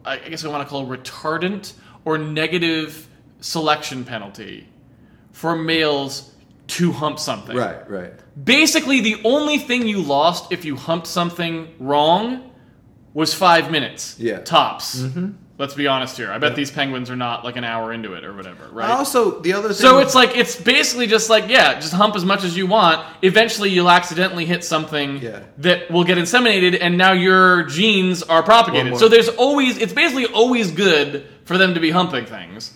[0.05, 1.73] I guess I want to call it retardant
[2.05, 3.07] or negative
[3.39, 4.67] selection penalty
[5.31, 6.31] for males
[6.67, 7.55] to hump something.
[7.55, 7.89] Right.
[7.89, 8.13] Right.
[8.43, 12.51] Basically, the only thing you lost if you humped something wrong
[13.13, 14.19] was five minutes.
[14.19, 14.39] Yeah.
[14.39, 14.99] Tops.
[14.99, 15.31] Mm-hmm.
[15.59, 16.31] Let's be honest here.
[16.31, 18.91] I bet these penguins are not like an hour into it or whatever, right?
[18.91, 19.77] Also, the other thing.
[19.77, 23.03] So it's like it's basically just like yeah, just hump as much as you want.
[23.23, 25.39] Eventually, you'll accidentally hit something Yeah.
[25.57, 28.97] that will get inseminated, and now your genes are propagated.
[28.99, 32.71] So there's always it's basically always good for them to be humping things.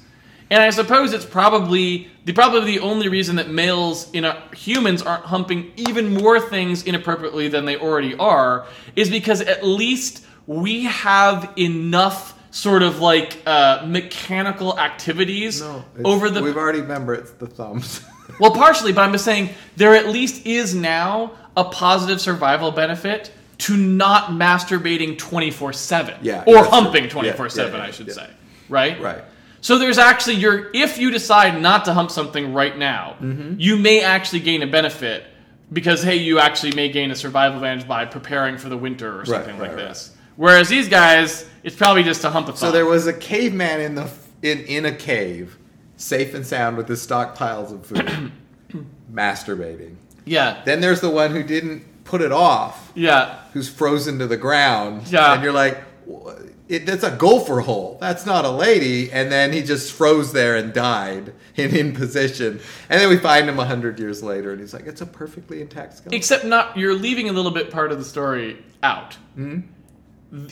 [0.51, 5.01] And I suppose it's probably the probably the only reason that males in a, humans
[5.01, 10.83] aren't humping even more things inappropriately than they already are is because at least we
[10.83, 17.31] have enough sort of like uh, mechanical activities no, over the We've already remember it's
[17.31, 18.03] the thumbs.
[18.41, 23.31] well, partially, but I'm just saying there at least is now a positive survival benefit
[23.59, 26.15] to not masturbating 24 7.
[26.21, 28.13] Yeah, Or humping Yeah, 24 7, yeah, yeah, I should yeah.
[28.13, 28.29] say.
[28.67, 28.99] Right?
[28.99, 29.23] right.
[29.61, 33.59] So there's actually your if you decide not to hump something right now, Mm-hmm.
[33.59, 35.23] you may actually gain a benefit
[35.71, 39.25] because hey, you actually may gain a survival advantage by preparing for the winter or
[39.25, 39.87] something right, like right.
[39.89, 40.15] this.
[40.35, 43.95] Whereas these guys, it's probably just a hump a So there was a caveman in
[43.95, 44.09] the
[44.41, 45.57] in in a cave,
[45.95, 48.31] safe and sound with his stockpiles of food,
[49.13, 49.95] masturbating.
[50.25, 50.61] Yeah.
[50.65, 53.39] Then there's the one who didn't put it off, Yeah.
[53.53, 55.07] who's frozen to the ground.
[55.07, 55.33] Yeah.
[55.33, 56.33] And you're like, "Wha-
[56.71, 57.97] it, that's a gopher hole.
[57.99, 59.11] That's not a lady.
[59.11, 62.61] And then he just froze there and died in, in position.
[62.89, 65.61] And then we find him a hundred years later, and he's like, it's a perfectly
[65.61, 66.13] intact skeleton.
[66.17, 69.15] Except not you're leaving a little bit part of the story out.
[69.35, 69.59] Hmm.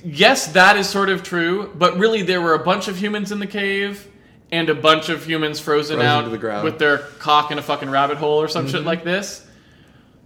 [0.03, 3.39] Yes, that is sort of true, but really there were a bunch of humans in
[3.39, 4.05] the cave
[4.51, 6.65] and a bunch of humans frozen, Frozen out the ground.
[6.65, 9.45] with their cock in a fucking rabbit hole or some shit like this.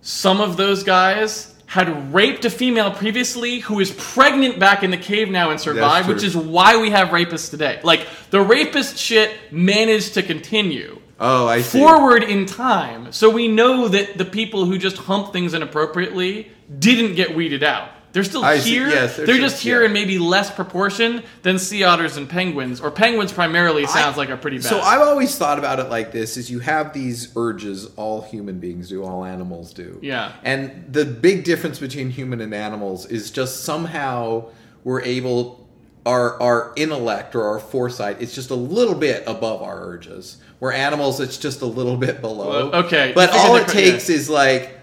[0.01, 4.97] Some of those guys had raped a female previously who is pregnant back in the
[4.97, 7.81] cave now and survived, which is why we have rapists today.
[7.83, 11.79] Like the rapist shit managed to continue oh, I see.
[11.79, 13.11] forward in time.
[13.11, 17.89] So we know that the people who just hump things inappropriately didn't get weeded out.
[18.13, 18.69] They're still I see.
[18.69, 18.87] here.
[18.89, 19.87] Yes, they're they're just just- here yeah.
[19.87, 24.29] in maybe less proportion than sea otters and penguins, or penguins primarily sounds I- like
[24.29, 24.65] a pretty bad.
[24.67, 28.59] So I've always thought about it like this: is you have these urges, all human
[28.59, 29.97] beings do, all animals do.
[30.01, 30.31] Yeah.
[30.43, 34.45] And the big difference between human and animals is just somehow
[34.83, 35.67] we're able,
[36.05, 40.37] our our intellect or our foresight is just a little bit above our urges.
[40.59, 42.69] Where animals, it's just a little bit below.
[42.69, 44.77] Well, okay, But all it takes is like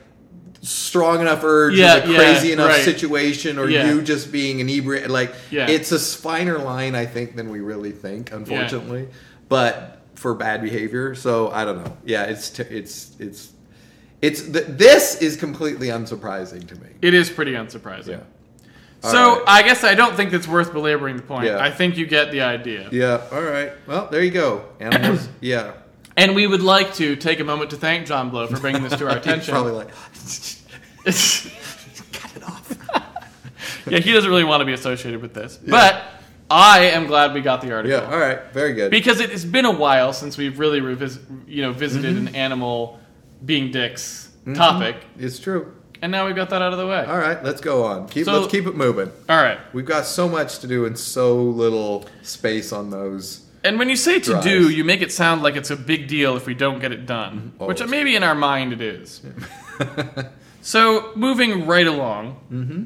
[0.63, 2.85] strong enough urge Yeah, in a yeah, crazy enough right.
[2.85, 3.91] situation or Yeah.
[3.93, 5.67] you just being inebriated like Yeah.
[5.69, 9.09] it's a finer line i think than we really think unfortunately
[9.49, 13.53] but for bad behavior so i don't know yeah it's t- it's it's
[14.21, 18.09] it's th- this is completely unsurprising to me it is pretty unsurprising.
[18.09, 18.21] yeah
[19.01, 19.45] So right.
[19.47, 21.49] I guess I don't think it's worth belaboring the point.
[21.49, 22.87] I think you get the idea.
[22.93, 25.73] yeah all right well there you go animals yeah
[26.17, 28.97] And we would like to take a moment to thank John Blow for bringing this
[28.99, 29.53] to our attention.
[29.53, 29.89] probably like
[32.13, 32.77] Cut it off.
[33.89, 35.57] yeah, he doesn't really want to be associated with this.
[35.57, 36.03] But
[36.51, 37.99] I am glad we got the article.
[38.01, 41.21] yeah all right very good Because it has been a while since we've really revis-
[41.47, 42.27] you know, visited Mm-hmm.
[42.29, 42.99] an animal
[43.45, 44.97] being dicks topic.
[45.19, 47.05] it's true And now we've got that out of the way.
[47.05, 49.59] all right let's go on keep So- let's keep it moving All right.
[49.73, 53.97] we've got so much to do and so little space on those And when you
[53.97, 54.47] say to Drives.
[54.47, 57.07] do, you make it sound like it's a big deal if we don't get it
[57.07, 57.67] done, mm-hmm.
[57.67, 59.23] which maybe in our mind it is.
[60.63, 62.85] so, moving right along, mm-hmm.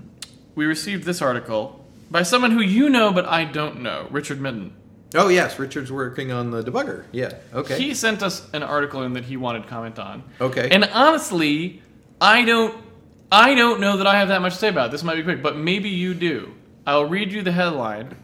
[0.55, 4.73] we received this article by someone who you know but I don't know, Richard Midden.
[5.15, 7.05] Oh yes, Richard's working on the debugger.
[7.13, 7.33] Yeah.
[7.53, 7.79] Okay.
[7.79, 10.25] He sent us an article in that he wanted comment on.
[10.41, 10.69] Okay.
[10.71, 11.83] And honestly,
[12.21, 12.83] I don't
[13.31, 14.93] I don't know that I have that much to say about it.
[14.93, 16.55] This might be quick, but maybe you do.
[16.87, 18.17] I'll read you the headline.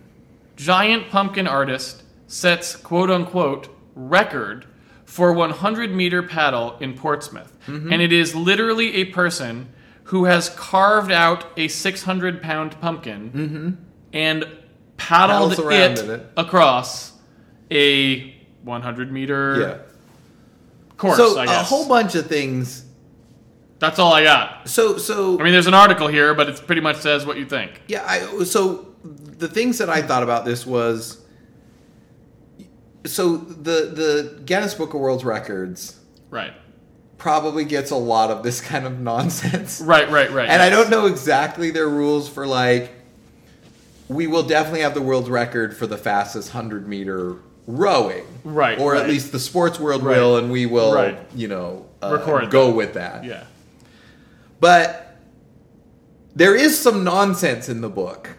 [0.57, 4.65] Giant pumpkin artist sets quote unquote record
[5.05, 7.57] for 100 meter paddle in Portsmouth.
[7.67, 7.93] Mm-hmm.
[7.93, 9.69] And it is literally a person
[10.05, 13.77] who has carved out a 600 pound pumpkin
[14.13, 14.45] and
[14.97, 15.57] paddled Mm-hmm.
[15.57, 16.33] Paddles around it, it.
[16.37, 17.13] across
[17.71, 20.97] a 100 meter yeah.
[20.97, 22.85] course, so I a whole bunch of things.
[23.79, 24.69] That's all I got.
[24.69, 27.47] So so I mean, there's an article here, but it pretty much says what you
[27.47, 27.83] think.
[27.89, 28.05] yeah.
[28.07, 31.25] I so the things that I thought about this was
[33.05, 35.99] so the the Guinness Book of World Records
[36.31, 36.53] Right.
[37.19, 39.81] probably gets a lot of this kind of nonsense.
[39.81, 40.49] Right, right, right.
[40.49, 42.93] And I don't know exactly their rules for like.
[44.09, 47.37] We will definitely have the world record for the fastest hundred meter
[47.69, 49.03] rowing, Right, Or right.
[49.03, 50.17] at least the sports world Right.
[50.17, 51.17] will, and we will, Right.
[51.37, 53.23] you know, uh, Record go with that.
[53.23, 53.45] Yeah.
[54.59, 55.17] But
[56.35, 58.31] there is some nonsense in the book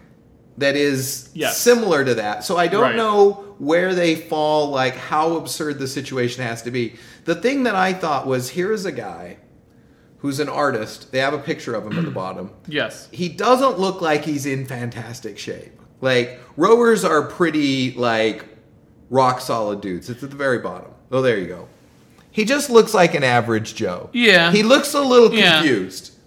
[0.58, 1.58] that is Yes.
[1.58, 2.44] similar to that.
[2.44, 2.96] So I don't Right.
[2.96, 6.94] know where they fall, like how absurd the situation has to be.
[7.24, 9.36] The thing that I thought was here's a guy
[10.18, 11.10] who's an artist.
[11.12, 12.50] They have a picture of him at the bottom.
[12.68, 13.08] Yes.
[13.12, 15.72] He doesn't look like he's in fantastic shape.
[16.00, 18.44] Like rowers are pretty like
[19.10, 20.10] rock solid dudes.
[20.10, 20.90] It's at the very bottom.
[21.10, 21.68] Oh, there you go.
[22.30, 24.08] He just looks like an average Joe.
[24.12, 24.50] Yeah.
[24.52, 25.62] He looks a little Yeah.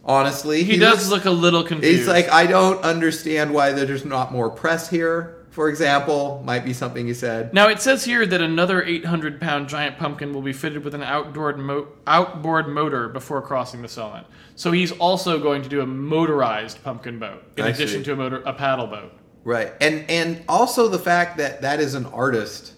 [0.06, 1.98] Honestly, He, does looks- look a little confused.
[2.00, 5.32] He's like I don't understand why there's not more press here.
[5.50, 7.54] For example, might be something he said.
[7.54, 11.02] Now it says here that another 800 pound giant pumpkin will be fitted with an
[11.02, 14.28] outboard mo- outboard motor before crossing the Solent.
[14.56, 18.04] So he's also going to do a motorized pumpkin boat in I addition see.
[18.04, 19.14] to a motor a paddle boat.
[19.46, 22.74] Right, and and also the fact that that is an artist.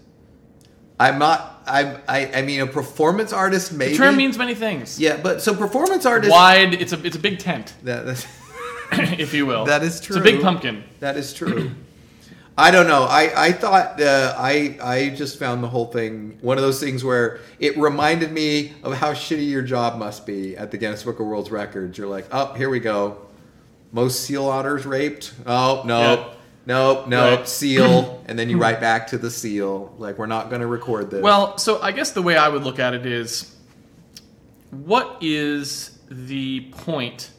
[0.99, 1.56] I'm not.
[1.67, 2.01] I'm.
[2.07, 2.31] I.
[2.33, 3.91] I mean, a performance artist maybe.
[3.91, 4.99] The term means many things.
[4.99, 6.31] Yeah, but so performance artist.
[6.31, 8.25] Wide, it's a it's a big tent, That, that's,
[9.19, 9.65] if you will.
[9.65, 10.17] That is true.
[10.17, 10.83] It's a big pumpkin.
[10.99, 11.71] that is true.
[12.59, 13.03] I don't know.
[13.03, 17.03] I I thought uh, I I just found the whole thing one of those things
[17.03, 21.19] where it reminded me of how shitty your job must be at the Guinness Book
[21.19, 21.97] of World Records.
[21.99, 23.19] You're like, oh, here we go.
[23.91, 25.33] Most seal otters raped.
[25.45, 25.99] Oh no.
[26.01, 26.33] Yeah.
[26.67, 27.47] Nope, nope, Right.
[27.47, 29.95] seal, and then you write back to the seal.
[29.97, 31.23] Like we're not going to record this.
[31.23, 33.55] Well, so I guess the way I would look at it is
[34.71, 37.31] what is the point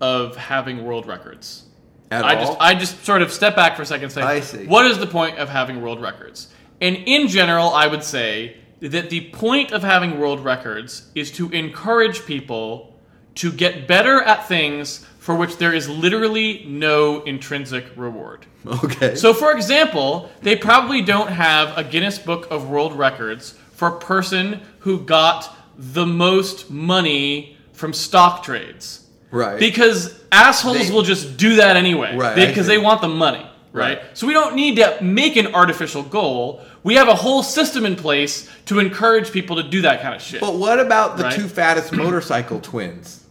[0.00, 1.64] of having world records?
[2.10, 2.44] At I all?
[2.46, 4.66] just I just sort of step back for a second and say I see.
[4.66, 6.48] what is the point of having world records?
[6.80, 11.50] And in general, I would say that the point of having world records is to
[11.50, 12.98] encourage people
[13.36, 18.46] to get better at things for which there is literally no intrinsic reward.
[18.66, 19.14] okay.
[19.14, 23.98] So, for example, they probably don't have a Guinness Book of World Records for a
[23.98, 29.04] person who got the most money from stock trades.
[29.30, 29.60] right.
[29.60, 32.16] Because assholes They- will just do that anyway.
[32.16, 33.46] Right, Because they want the money.
[33.70, 33.98] Right?
[33.98, 34.02] Right.
[34.16, 36.62] So we don't need to make an artificial goal.
[36.84, 40.22] We have a whole system in place to encourage people to do that kind of
[40.22, 40.40] shit.
[40.40, 41.34] but what about the Right.
[41.34, 43.24] two fattest motorcycle twins?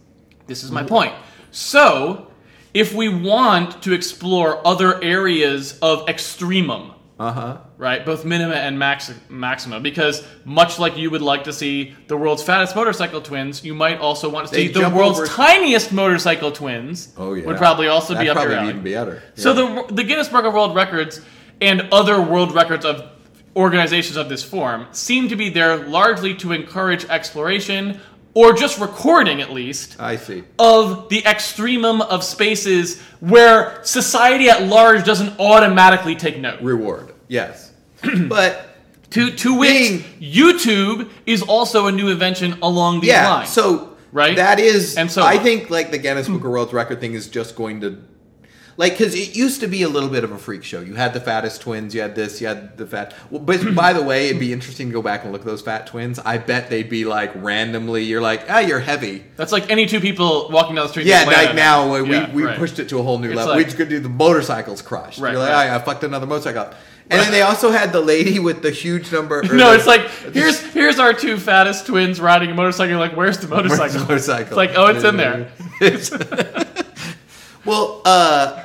[0.46, 1.12] This is my point.
[1.50, 2.26] So,
[2.74, 7.56] if we want to explore other areas of extremum, Uh huh.
[7.78, 12.16] right, both minima and max- maxima, because much like you would like to see the
[12.16, 15.92] world's fattest motorcycle twins, you might also want to They see the world's over- tiniest
[15.92, 17.08] motorcycle twins.
[17.16, 17.46] Oh yeah.
[17.46, 18.70] would probably also That'd be up probably your alley.
[18.70, 19.22] even better.
[19.34, 21.20] So the the Guinness Book of World Records
[21.60, 23.02] and other world records of
[23.56, 27.98] organizations of this form seem to be there largely to encourage exploration
[28.38, 30.44] or just recording at least I see.
[30.60, 36.60] of the extremum of spaces where society at large doesn't automatically take note.
[36.62, 37.06] Reward.
[37.26, 37.72] Yes.
[38.28, 38.50] but
[39.10, 43.50] To to which Being- YouTube is also a new invention along these yeah, lines.
[43.50, 44.36] so Right?
[44.36, 47.28] That is, And so I think like the Guinness Book of World Record thing is
[47.28, 47.88] just going to,
[48.78, 50.80] like, because it used to be a little bit of a freak show.
[50.80, 53.12] You had the fattest twins, you had this, you had the fat.
[53.30, 55.60] Well, but by the way, it'd be interesting to go back and look at those
[55.62, 56.18] fat twins.
[56.20, 58.04] I bet they'd be like randomly.
[58.04, 59.24] You're like, ah, you're heavy.
[59.36, 61.06] That's like any two people walking down the street.
[61.06, 62.56] Yeah, like now we, Yeah, we right.
[62.56, 63.54] pushed it to a whole new It's level.
[63.54, 65.18] like- we could do the motorcycles crush.
[65.18, 65.68] Right, You're like, right.
[65.70, 66.62] "Oh, I fucked another motorcycle.
[66.62, 66.74] up."
[67.10, 69.42] And then they also had the lady with the huge number.
[69.52, 70.02] No, it's like
[70.34, 72.90] here's here's our two fattest twins riding a motorcycle.
[72.90, 74.00] You're like, where's the Where's motorcycle?
[74.00, 74.46] the motorcycle?
[74.46, 75.50] It's like, oh, it's in there.
[77.64, 78.64] well, uh,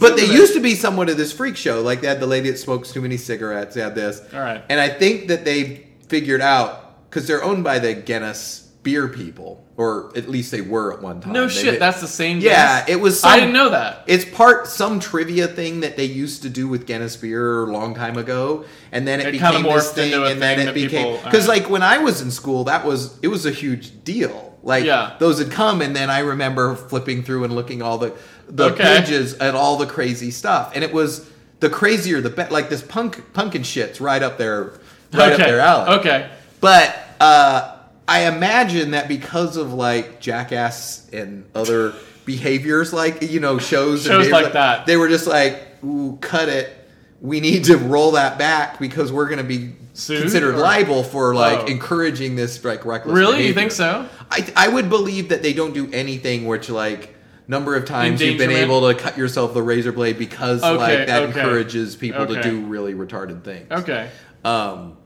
[0.00, 0.36] but they there.
[0.36, 1.82] used to be somewhat of this freak show.
[1.82, 3.74] Like they had the lady that smokes too many cigarettes.
[3.74, 4.20] They had this.
[4.34, 4.62] All right.
[4.68, 9.62] And I think that they figured out because they're owned by the Guinness beer people,
[9.76, 11.34] or at least they were at one time.
[11.34, 12.38] No They- shit, they- that's the same.
[12.40, 12.90] Yeah, Guinness?
[12.96, 13.24] it was.
[13.24, 14.04] I didn't know that.
[14.06, 17.94] It's part some trivia thing that they used to do with Guinness beer a long
[17.94, 20.56] time ago, and then it, It became kinda this morphed thing, into a and then
[20.58, 21.62] thing it became uh, because alright.
[21.64, 24.46] like when I was in school, that was it was a huge deal.
[24.62, 25.12] Like Yeah.
[25.18, 28.12] those had come, and then I remember flipping through and looking all the
[28.50, 28.82] the Okay.
[29.00, 31.28] pages at all the crazy stuff, and it was
[31.60, 32.50] the crazier the better.
[32.52, 34.72] Like this punk punkin shit's right up there,
[35.12, 35.42] right okay.
[35.42, 35.90] up there, alley.
[36.00, 36.30] Okay.
[36.60, 37.76] But uh,
[38.08, 41.94] I imagine that because of like Jackass and other
[42.24, 44.86] behaviors, like you know shows, and Shows behaviors like that.
[44.86, 46.76] they were just like, "Ooh, cut it.
[47.20, 51.02] We need to roll that back because we're going to be Sued, considered or- liable
[51.02, 51.66] for like Oh.
[51.66, 53.46] encouraging this like reckless." Really?
[53.46, 54.08] You think so?
[54.30, 57.14] I I would believe that they don't do anything which like.
[57.50, 61.06] Number of times you've been able to cut yourself the razor blade because Okay, like
[61.08, 61.40] that okay.
[61.40, 63.68] encourages people to do really retarded things.
[63.72, 64.08] Okay.
[64.44, 64.96] Um,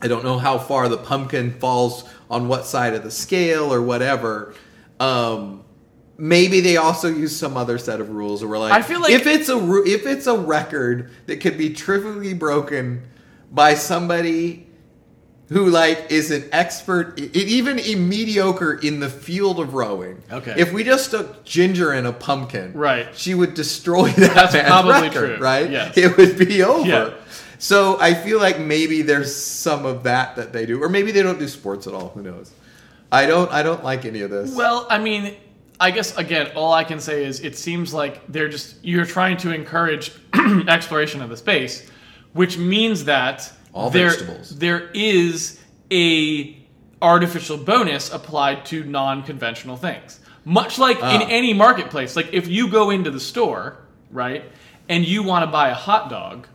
[0.00, 3.82] I don't know how far the pumpkin falls on what side of the scale or
[3.82, 4.54] whatever.
[4.98, 5.64] Um,
[6.16, 9.12] maybe they also use some other set of rules, or we're like, I feel like-
[9.12, 13.02] if it's a if it's a record that could be trivially broken
[13.52, 14.65] by somebody
[15.48, 20.20] who like is an expert, even a mediocre in the field of rowing.
[20.30, 20.54] Okay.
[20.56, 23.16] If we just stuck Ginger in a pumpkin, Right.
[23.16, 25.38] she would destroy that That's man's probably record, true.
[25.38, 25.70] right?
[25.70, 25.96] Yes.
[25.96, 26.88] It would be over.
[26.88, 27.10] Yeah.
[27.58, 31.22] So I feel like maybe there's some of that that they do, or maybe they
[31.22, 32.08] don't do sports at all.
[32.10, 32.50] Who knows?
[33.12, 33.50] I don't.
[33.52, 34.54] I don't like any of this.
[34.54, 35.36] Well, I mean,
[35.78, 39.36] I guess again, all I can say is it seems like they're just you're trying
[39.38, 40.10] to encourage
[40.68, 41.88] exploration of the space,
[42.32, 44.58] which means that All there, vegetables.
[44.58, 45.60] there is
[45.92, 46.56] a
[47.02, 50.18] artificial bonus applied to non-conventional things.
[50.44, 51.26] Much like in Ah.
[51.28, 53.76] any marketplace, like if you go into the store,
[54.10, 54.44] right,
[54.88, 56.46] and you want to buy a hot dog,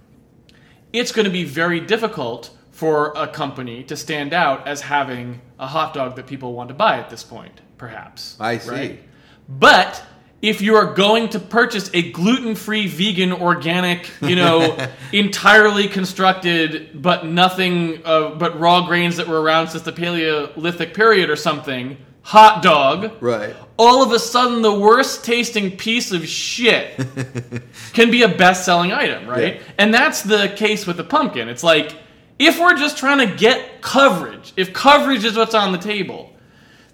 [0.94, 5.68] it's going to be very difficult for a company to stand out as having a
[5.68, 8.36] hot dog that people want to buy at this point, perhaps.
[8.40, 9.00] I see.
[9.48, 10.02] But
[10.42, 14.76] if you are going to purchase a gluten-free, vegan, organic, you know,
[15.14, 21.30] entirely constructed, but nothing, uh, but raw grains that were around since the Paleolithic period
[21.30, 23.56] or something, hot dog, Right.
[23.78, 26.96] all of a sudden the worst tasting piece of shit
[27.94, 29.56] can be a best selling item, right?
[29.56, 29.62] Yeah.
[29.78, 31.50] And that's the case with the pumpkin.
[31.50, 31.96] It's like,
[32.40, 36.32] if we're just trying to get coverage, if coverage is what's on the table,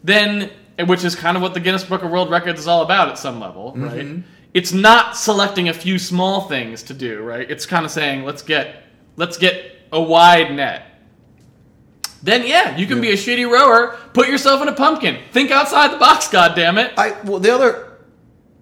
[0.04, 0.50] then,
[0.86, 3.18] which is kind of what the Guinness Book of World Records is all about at
[3.18, 3.84] some level, mm-hmm.
[3.84, 4.24] right?
[4.54, 7.50] It's not selecting a few small things to do, right?
[7.50, 8.84] It's kind of saying, let's get,
[9.16, 10.84] let's get a wide net.
[12.24, 13.98] Then yeah, you can be a shitty rower.
[14.14, 15.20] Put yourself in a pumpkin.
[15.32, 16.94] Think outside the box, goddammit.
[16.98, 18.00] I well the other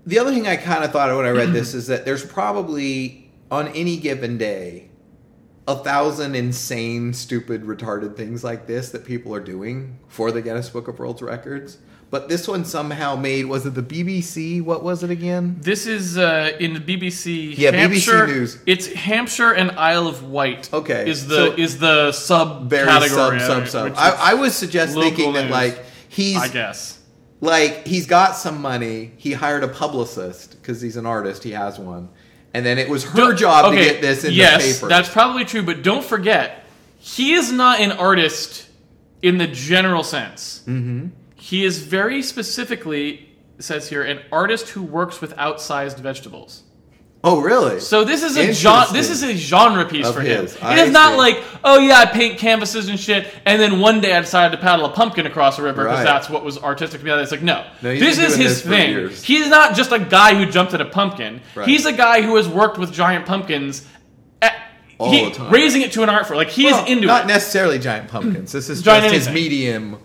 [0.05, 2.25] the other thing I kind of thought of when I read this is that there's
[2.25, 4.89] probably on any given day
[5.67, 10.69] a thousand insane, stupid, retarded things like this that people are doing for the Guinness
[10.69, 11.79] Book of World Records.
[12.15, 14.61] But this one somehow made was it the BBC?
[14.61, 15.57] What was it again?
[15.59, 17.57] This is uh, in the BBC.
[17.57, 18.57] Yeah, BBC News.
[18.65, 20.71] It's Hampshire and Isle of Wight.
[20.71, 23.97] Okay, is the so- is the sub Very category sub sub sub.
[23.97, 25.51] I, I would suggest thinking that news.
[25.51, 27.01] like he's I guess.
[27.41, 29.11] like he's got some money.
[29.17, 31.43] He hired a publicist because he's an artist.
[31.43, 32.07] He has one,
[32.53, 34.89] and then it was her Don't- job okay, to get this in yes, the paper.
[34.89, 35.63] Yes, that's probably true.
[35.63, 36.63] But don't forget,
[36.97, 38.69] he is not an artist
[39.21, 40.63] in the general sense.
[40.65, 41.07] Mm-hmm.
[41.45, 43.29] He is very specifically
[43.59, 46.63] says here an artist who works with outsized vegetables.
[47.23, 47.79] oh, really?
[47.79, 48.91] So this is a genre.
[48.91, 50.55] This is a genre piece Of for his.
[50.55, 50.65] him.
[50.65, 51.17] I It is not see.
[51.17, 54.61] like, oh yeah, I paint canvases and shit, and then one day I decided to
[54.63, 56.03] paddle a pumpkin across a river because Right.
[56.03, 57.11] that's what was artistic to me.
[57.11, 58.89] It's like, no, No, he's this been is doing his this for thing.
[58.89, 59.23] years.
[59.23, 61.41] He's not just a guy who jumped at a pumpkin.
[61.53, 61.67] Right.
[61.67, 63.83] He's a guy who has worked with giant pumpkins,
[64.41, 64.55] at,
[64.99, 65.51] All he- the time.
[65.51, 66.37] raising it to an art form.
[66.37, 67.27] Like he Well, is into not it.
[67.27, 68.51] necessarily giant pumpkins.
[68.51, 69.43] This is Giant just his anything.
[69.43, 69.97] medium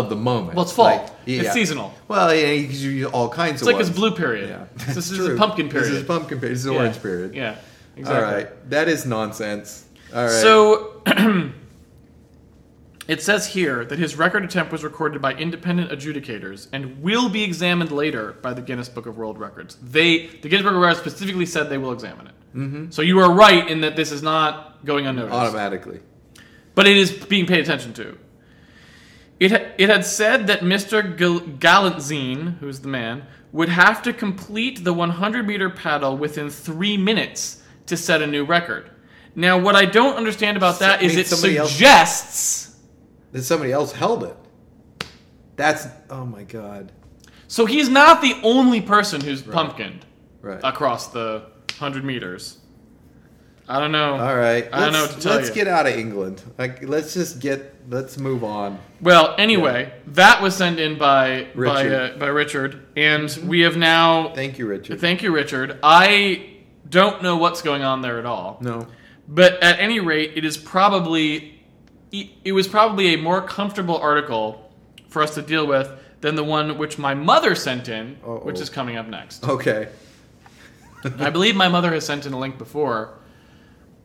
[0.00, 0.54] of the moment.
[0.54, 0.86] Well, it's fall.
[0.86, 1.42] Like, yeah.
[1.42, 1.92] It's seasonal.
[2.08, 3.68] Well, yeah, you can use all kinds It's of.
[3.68, 4.48] like his blue period.
[4.48, 5.90] Yeah, This is a pumpkin period.
[5.92, 6.56] This is pumpkin period.
[6.56, 6.78] This is Yeah.
[6.78, 7.34] orange period.
[7.34, 7.56] Yeah,
[7.96, 8.24] exactly.
[8.24, 9.86] All right, that is nonsense.
[10.14, 10.30] All right.
[10.30, 11.02] So
[13.08, 17.42] it says here that his record attempt was recorded by independent adjudicators and will be
[17.44, 19.76] examined later by the Guinness Book of World Records.
[19.82, 22.32] They, the Guinness Book of World Records specifically said they will examine it.
[22.56, 22.90] Mm-hmm.
[22.90, 26.00] So you are right in that this is not going unnoticed, automatically.
[26.74, 28.18] but it is being paid attention to.
[29.38, 31.16] It, it had said that Mr.
[31.16, 36.96] Gal- Galitzine, who's the man, would have to complete the 100 meter paddle within three
[36.96, 38.90] minutes to set a new record.
[39.34, 42.76] Now, what I don't understand about that So- is it somebody else- suggests.
[43.32, 44.36] Then somebody else held it.
[45.56, 46.92] That's oh my god.
[47.48, 50.04] So he's not the only person who's pumpkined
[50.42, 50.60] Right.
[50.62, 51.42] across the
[51.78, 52.58] 100 meters.
[53.68, 54.14] I don't know.
[54.14, 54.68] all right.
[54.72, 55.54] I don't know let's- what to tell Let's you.
[55.54, 56.42] get out of England.
[56.58, 57.74] Like, let's just get.
[57.88, 58.78] Let's move on.
[59.00, 62.14] Well, anyway, that was sent in by by Richard.
[62.14, 64.32] uh, by Richard, and we have now.
[64.34, 65.00] Thank you, Richard.
[65.00, 65.78] Thank you, Richard.
[65.82, 66.54] I
[66.88, 68.58] don't know what's going on there at all.
[68.60, 68.86] no.
[69.28, 71.60] But at any rate, it is probably
[72.12, 74.70] it was probably a more comfortable article
[75.08, 78.38] for us to deal with than the one which my mother sent in, Uh-oh.
[78.44, 79.44] which is coming up next.
[79.44, 79.88] Okay.
[81.20, 83.18] I believe my mother has sent in a link before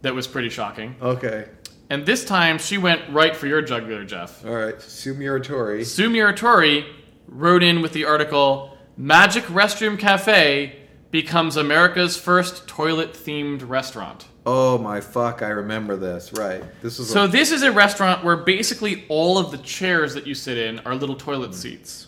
[0.01, 0.95] that was pretty shocking.
[1.01, 1.47] Okay.
[1.91, 4.45] And this time she went right for your jugular, Jeff.
[4.45, 4.81] All right.
[4.81, 5.85] Sue Muratori.
[5.85, 6.85] Sue Muratori
[7.27, 10.73] wrote in with the article Magic Restroom Cafe
[11.11, 14.27] becomes America's first toilet themed restaurant.
[14.45, 15.41] Oh my fuck!
[15.41, 16.31] I remember this.
[16.31, 16.63] Right.
[16.81, 17.09] This was.
[17.09, 20.57] So a, this is a restaurant where basically all of the chairs that you sit
[20.57, 21.55] in are little toilet hmm.
[21.55, 22.07] seats.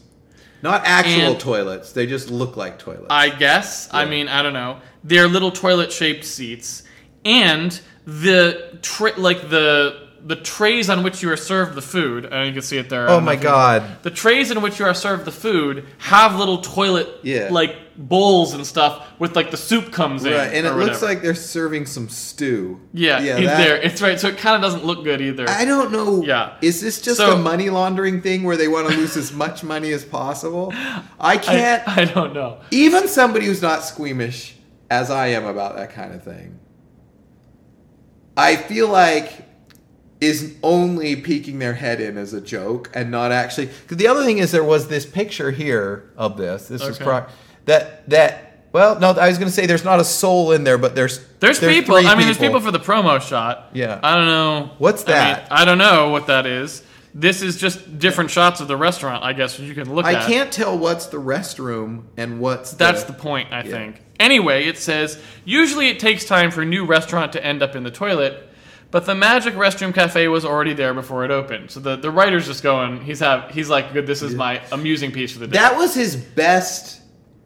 [0.61, 1.91] not actual and- toilets.
[1.91, 3.07] They just look like toilets.
[3.09, 3.93] I guess.
[3.93, 4.79] I mean, I don't know.
[5.03, 6.83] They're little toilet shaped seats,
[7.25, 12.23] and the tra- like the the trays on which you are served the food.
[12.25, 13.09] And you can see it there.
[13.09, 13.83] Oh my god.
[14.03, 17.49] The trays in which you are served the food have little toilet Yeah.
[17.51, 20.31] like bowls and stuff with like the soup comes in.
[20.31, 21.05] Right, and or it looks whatever.
[21.07, 22.79] like they're serving some stew.
[22.93, 23.35] yeah, yeah.
[23.37, 23.75] in that- there.
[23.75, 24.17] It's right.
[24.17, 25.47] So it kind of doesn't look good either.
[25.49, 26.23] I don't know.
[26.23, 26.53] Yeah.
[26.61, 29.61] Is this just So- a money laundering thing where they want to lose as much
[29.61, 30.71] money as possible?
[30.73, 31.85] I I, can't.
[31.85, 32.59] I don't know.
[32.71, 34.55] even somebody who's not squeamish
[34.89, 36.59] as I am about that kind of thing,
[38.35, 39.45] I feel like
[40.21, 43.65] is only peeking their head in as a joke and not actually.
[43.65, 46.67] Because the other thing is, there was this picture here of this.
[46.69, 47.03] This is Okay.
[47.03, 47.25] pro-
[47.65, 48.49] that that.
[48.71, 51.19] Well, no, I was going to say there's not a soul in there, but there's
[51.39, 51.95] There's, people.
[51.97, 53.69] three I mean, there's people for the promo shot.
[53.73, 53.99] Yeah.
[54.01, 54.71] I don't know.
[54.79, 55.47] What's I mean, that?
[55.51, 56.81] I, don't know what that is.
[57.13, 60.25] This is just different shots of the restaurant, I guess, you can look I at.
[60.27, 64.01] can't tell what's the restroom and what's That's the point, I think.
[64.23, 67.83] Anyway, it says usually it takes time for a new restaurant to end up in
[67.83, 68.49] the toilet,
[68.89, 71.71] but the Magic Restroom Cafe was already there before it opened.
[71.71, 75.11] So the, the writer's just going, he's have he's like, good, this is my amusing
[75.11, 75.57] piece for the day.
[75.57, 77.01] That was his best.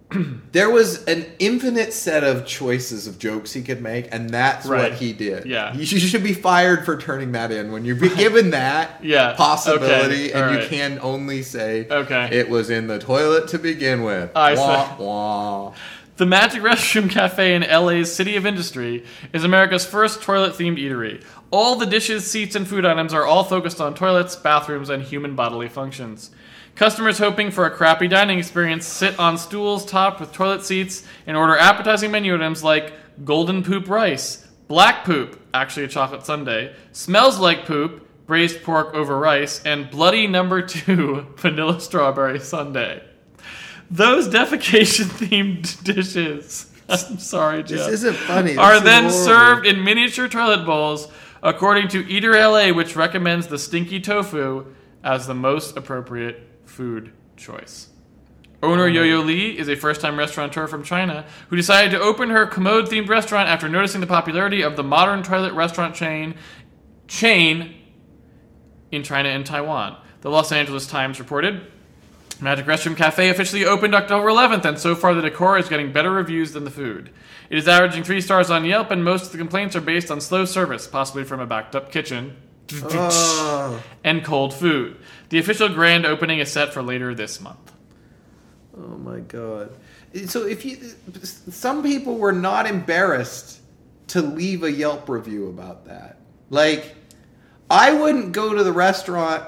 [0.53, 4.91] there was an infinite set of choices of jokes he could make, and that's Right.
[4.91, 5.45] what he did.
[5.45, 5.73] Yeah.
[5.73, 10.33] you should, be fired for turning that in when you're given that Yeah, possibility, okay,
[10.33, 12.29] and you can only say, Okay.
[12.31, 15.03] it was in the toilet to begin with." I wah, see.
[15.03, 15.73] wah.
[16.17, 19.03] The Magic Restroom Cafe in LA's City of Industry
[19.33, 21.23] is America's first toilet themed eatery.
[21.51, 25.35] All the dishes, seats, and food items are all focused on toilets, bathrooms, and human
[25.35, 26.31] bodily functions.
[26.73, 31.37] Customers hoping for a crappy dining experience sit on stools topped with toilet seats and
[31.37, 32.93] order appetizing menu items like
[33.23, 39.19] golden poop rice, black poop, actually a chocolate sundae, smells like poop, braised pork over
[39.19, 43.06] rice, and bloody number two vanilla strawberry sundae.
[43.89, 46.71] Those defecation themed dishes.
[46.89, 47.79] I'm sorry, Jeff.
[47.79, 48.51] This isn't funny.
[48.51, 49.19] This Are is then horrible.
[49.25, 51.09] served in miniature toilet bowls,
[51.43, 54.65] according to Eater LA, which recommends the stinky tofu
[55.03, 57.89] as the most appropriate food choice.
[58.63, 63.07] Owner Yo-Yo Lee is a first-time restaurateur from China who decided to open her commode-themed
[63.07, 66.33] restaurant after noticing the popularity of the modern toilet restaurant chain
[67.07, 67.75] chain
[68.91, 69.97] in China and Taiwan.
[70.21, 71.67] The Los Angeles Times reported
[72.39, 76.11] Magic Restroom Cafe officially opened October 11th, and so far the decor is getting better
[76.11, 77.09] reviews than the food.
[77.49, 80.21] It is averaging three stars on Yelp, and most of the complaints are based on
[80.21, 82.37] slow service, possibly from a backed up kitchen,
[82.83, 84.97] Oh, and cold food.
[85.29, 87.71] The official grand opening is set for later this month.
[88.77, 89.71] oh my god.
[90.25, 90.77] So if you,
[91.23, 93.61] some people were not embarrassed
[94.07, 96.19] to leave a Yelp review about that.
[96.49, 96.95] Like,
[97.69, 99.43] I wouldn't go to the restaurant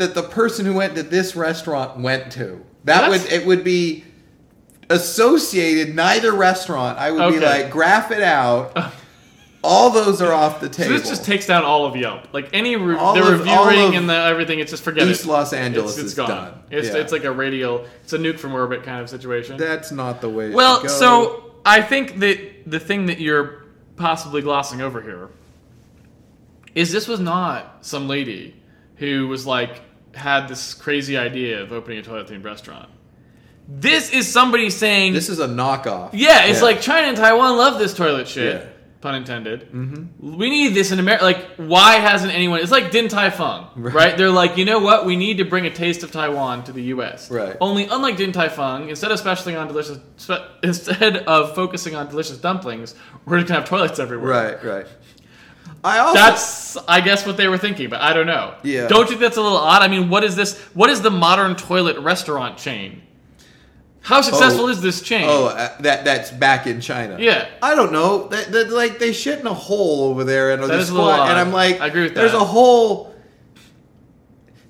[0.00, 2.64] that the person who went to this restaurant went to.
[2.84, 4.04] That That's- would it would be
[4.88, 6.98] associated neither restaurant.
[6.98, 8.76] I would be like, graph it out.
[9.62, 10.94] All those are off the So table.
[10.98, 12.32] this just takes down all of Yelp.
[12.32, 15.28] Like any re- All the of- reviewing and the everything, it's just forget East it.
[15.28, 16.28] Los Angeles it's, it's is gone.
[16.30, 16.54] done.
[16.70, 16.94] It's Yeah.
[16.96, 17.84] it's like a radial.
[18.02, 19.58] It's a nuke from orbit kind of situation.
[19.58, 20.48] That's not the way.
[20.48, 22.40] Well, so I think that
[22.70, 23.64] the thing that you're
[23.96, 25.28] possibly glossing over here
[26.74, 28.54] is this was not some lady
[28.96, 29.82] who was like
[30.14, 32.88] had this crazy idea of opening a toilet themed restaurant.
[33.68, 36.10] This is somebody saying, this is a knockoff.
[36.12, 38.62] yeah, it's like China and Taiwan love this toilet shit.
[38.62, 38.68] Yeah.
[39.00, 39.72] Pun intended.
[39.72, 40.36] Mm-hmm.
[40.36, 41.24] We need this in America.
[41.24, 42.60] Like, why hasn't anyone?
[42.60, 43.94] It's like Din Tai Fung, right.
[43.94, 44.18] Right.
[44.18, 45.06] They're like, you know what?
[45.06, 47.30] We need to bring a taste of Taiwan to the U.S.
[47.30, 47.56] Right.
[47.62, 49.98] Only, unlike Din Tai Fung, instead of specializing on delicious,
[50.62, 52.94] instead of focusing on delicious dumplings,
[53.24, 54.58] we're just gonna have toilets everywhere.
[54.58, 54.86] Right, right.
[55.82, 58.54] I also That's, I guess, what they were thinking, but I don't know.
[58.62, 58.86] Yeah.
[58.86, 59.80] Don't you think that's a little odd?
[59.82, 60.58] I mean, what is this?
[60.74, 63.02] What is the modern toilet restaurant chain?
[64.02, 64.68] How successful Oh.
[64.68, 65.24] is this chain?
[65.28, 67.16] oh uh, that that's back in China.
[67.20, 67.48] Yeah.
[67.62, 68.28] I don't know.
[68.28, 70.86] That, that, like they shit in a hole over there and That the a little
[70.86, 71.38] squat, and.
[71.38, 72.40] I'm like, I agree with There's that.
[72.40, 73.14] a hole.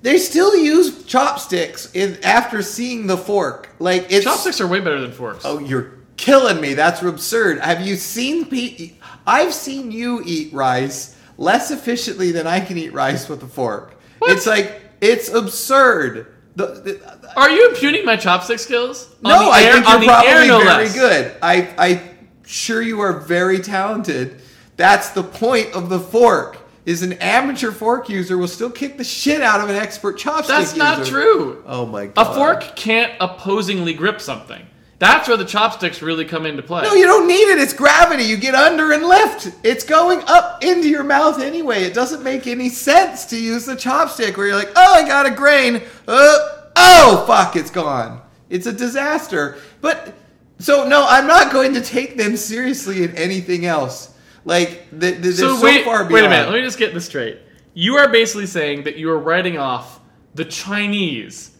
[0.01, 3.69] They still use chopsticks in after seeing the fork.
[3.79, 5.43] Like it's Chopsticks are way better than forks.
[5.45, 6.73] Oh, you're killing me.
[6.75, 7.59] That's absurd.
[7.59, 8.95] Have you seen Pete?
[9.27, 13.99] I've seen you eat rice less efficiently than I can eat rice with a fork.
[14.19, 14.31] What?
[14.31, 16.27] It's like it's absurd.
[16.55, 19.15] The, the, Are you impugning my chopstick skills?
[19.21, 20.93] No, I air- think you're the air, probably no very less.
[20.93, 21.35] good.
[21.41, 22.01] I I
[22.45, 24.41] sure you are very talented.
[24.77, 26.57] That's the point of the fork.
[26.83, 30.47] Is an amateur fork user will still kick the shit out of an expert chopstick
[30.47, 31.11] That's not user.
[31.11, 31.63] true.
[31.67, 32.27] Oh my god!
[32.31, 34.65] A fork can't opposingly grip something.
[35.01, 36.83] That's where the chopsticks really come into play.
[36.83, 37.57] No, you don't need it.
[37.57, 38.23] It's gravity.
[38.23, 39.51] You get under and lift.
[39.63, 41.81] It's going up into your mouth anyway.
[41.81, 45.25] It doesn't make any sense to use the chopstick where you're like, oh, I got
[45.25, 45.77] a grain.
[46.07, 46.37] Uh,
[46.75, 48.21] oh, fuck, it's gone.
[48.51, 49.57] It's a disaster.
[49.81, 50.13] But,
[50.59, 54.13] so no, I'm not going to take them seriously in anything else.
[54.45, 56.13] Like, th- th- they're so, so wait, far beyond.
[56.13, 56.45] wait a minute.
[56.51, 57.39] Let me just get this straight.
[57.73, 59.99] You are basically saying that you are writing off
[60.35, 61.57] the Chinese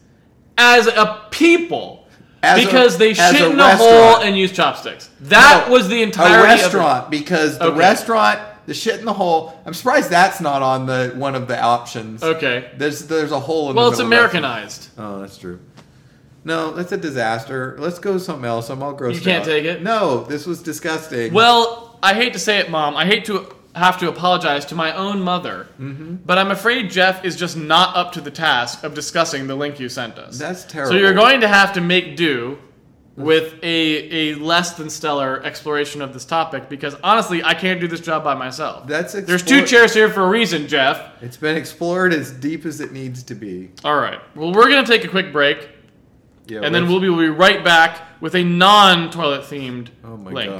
[0.60, 2.01] as a people
[2.44, 3.80] As a- because they shit in a restaurant.
[3.82, 5.10] hole and use chopsticks.
[5.22, 7.78] That No, was the a entirety restaurant because the Okay.
[7.78, 9.54] restaurant, the shit in the hole.
[9.66, 12.24] I'm surprised that's not on the one of the options.
[12.24, 12.66] Okay.
[12.78, 14.46] There's there's a hole in Well, the it's middle of the restaurant.
[14.46, 14.88] Americanized.
[14.98, 15.60] Oh, that's true.
[16.44, 17.76] No, that's a disaster.
[17.78, 18.70] Let's go something else.
[18.72, 19.46] I'm all grossed You can't out.
[19.46, 19.84] take it?
[19.84, 21.32] No, this was disgusting.
[21.34, 22.98] Well, I hate to say it, Mom.
[22.98, 23.46] I hate to
[23.76, 25.68] have to apologize to my own mother.
[25.80, 26.16] Mm-hmm.
[26.26, 29.80] But I'm afraid Jeff is just not up to the task of discussing the link
[29.80, 30.38] you sent us.
[30.38, 30.92] That's terrible.
[30.92, 32.58] So you're going to have to make do
[33.18, 37.88] with a, a less than stellar exploration of this topic because honestly, I can't do
[37.88, 38.88] this job by myself.
[38.88, 41.22] That's There's two chairs here for a reason, Jeff.
[41.22, 43.72] It's been explored as deep as it needs to be.
[43.84, 44.20] All right.
[44.36, 45.70] Well, we're going to take a quick break
[46.48, 50.18] Yeah, and then we'll be, we'll be right back with a non toilet themed Oh
[50.18, 50.50] my link.
[50.50, 50.60] god.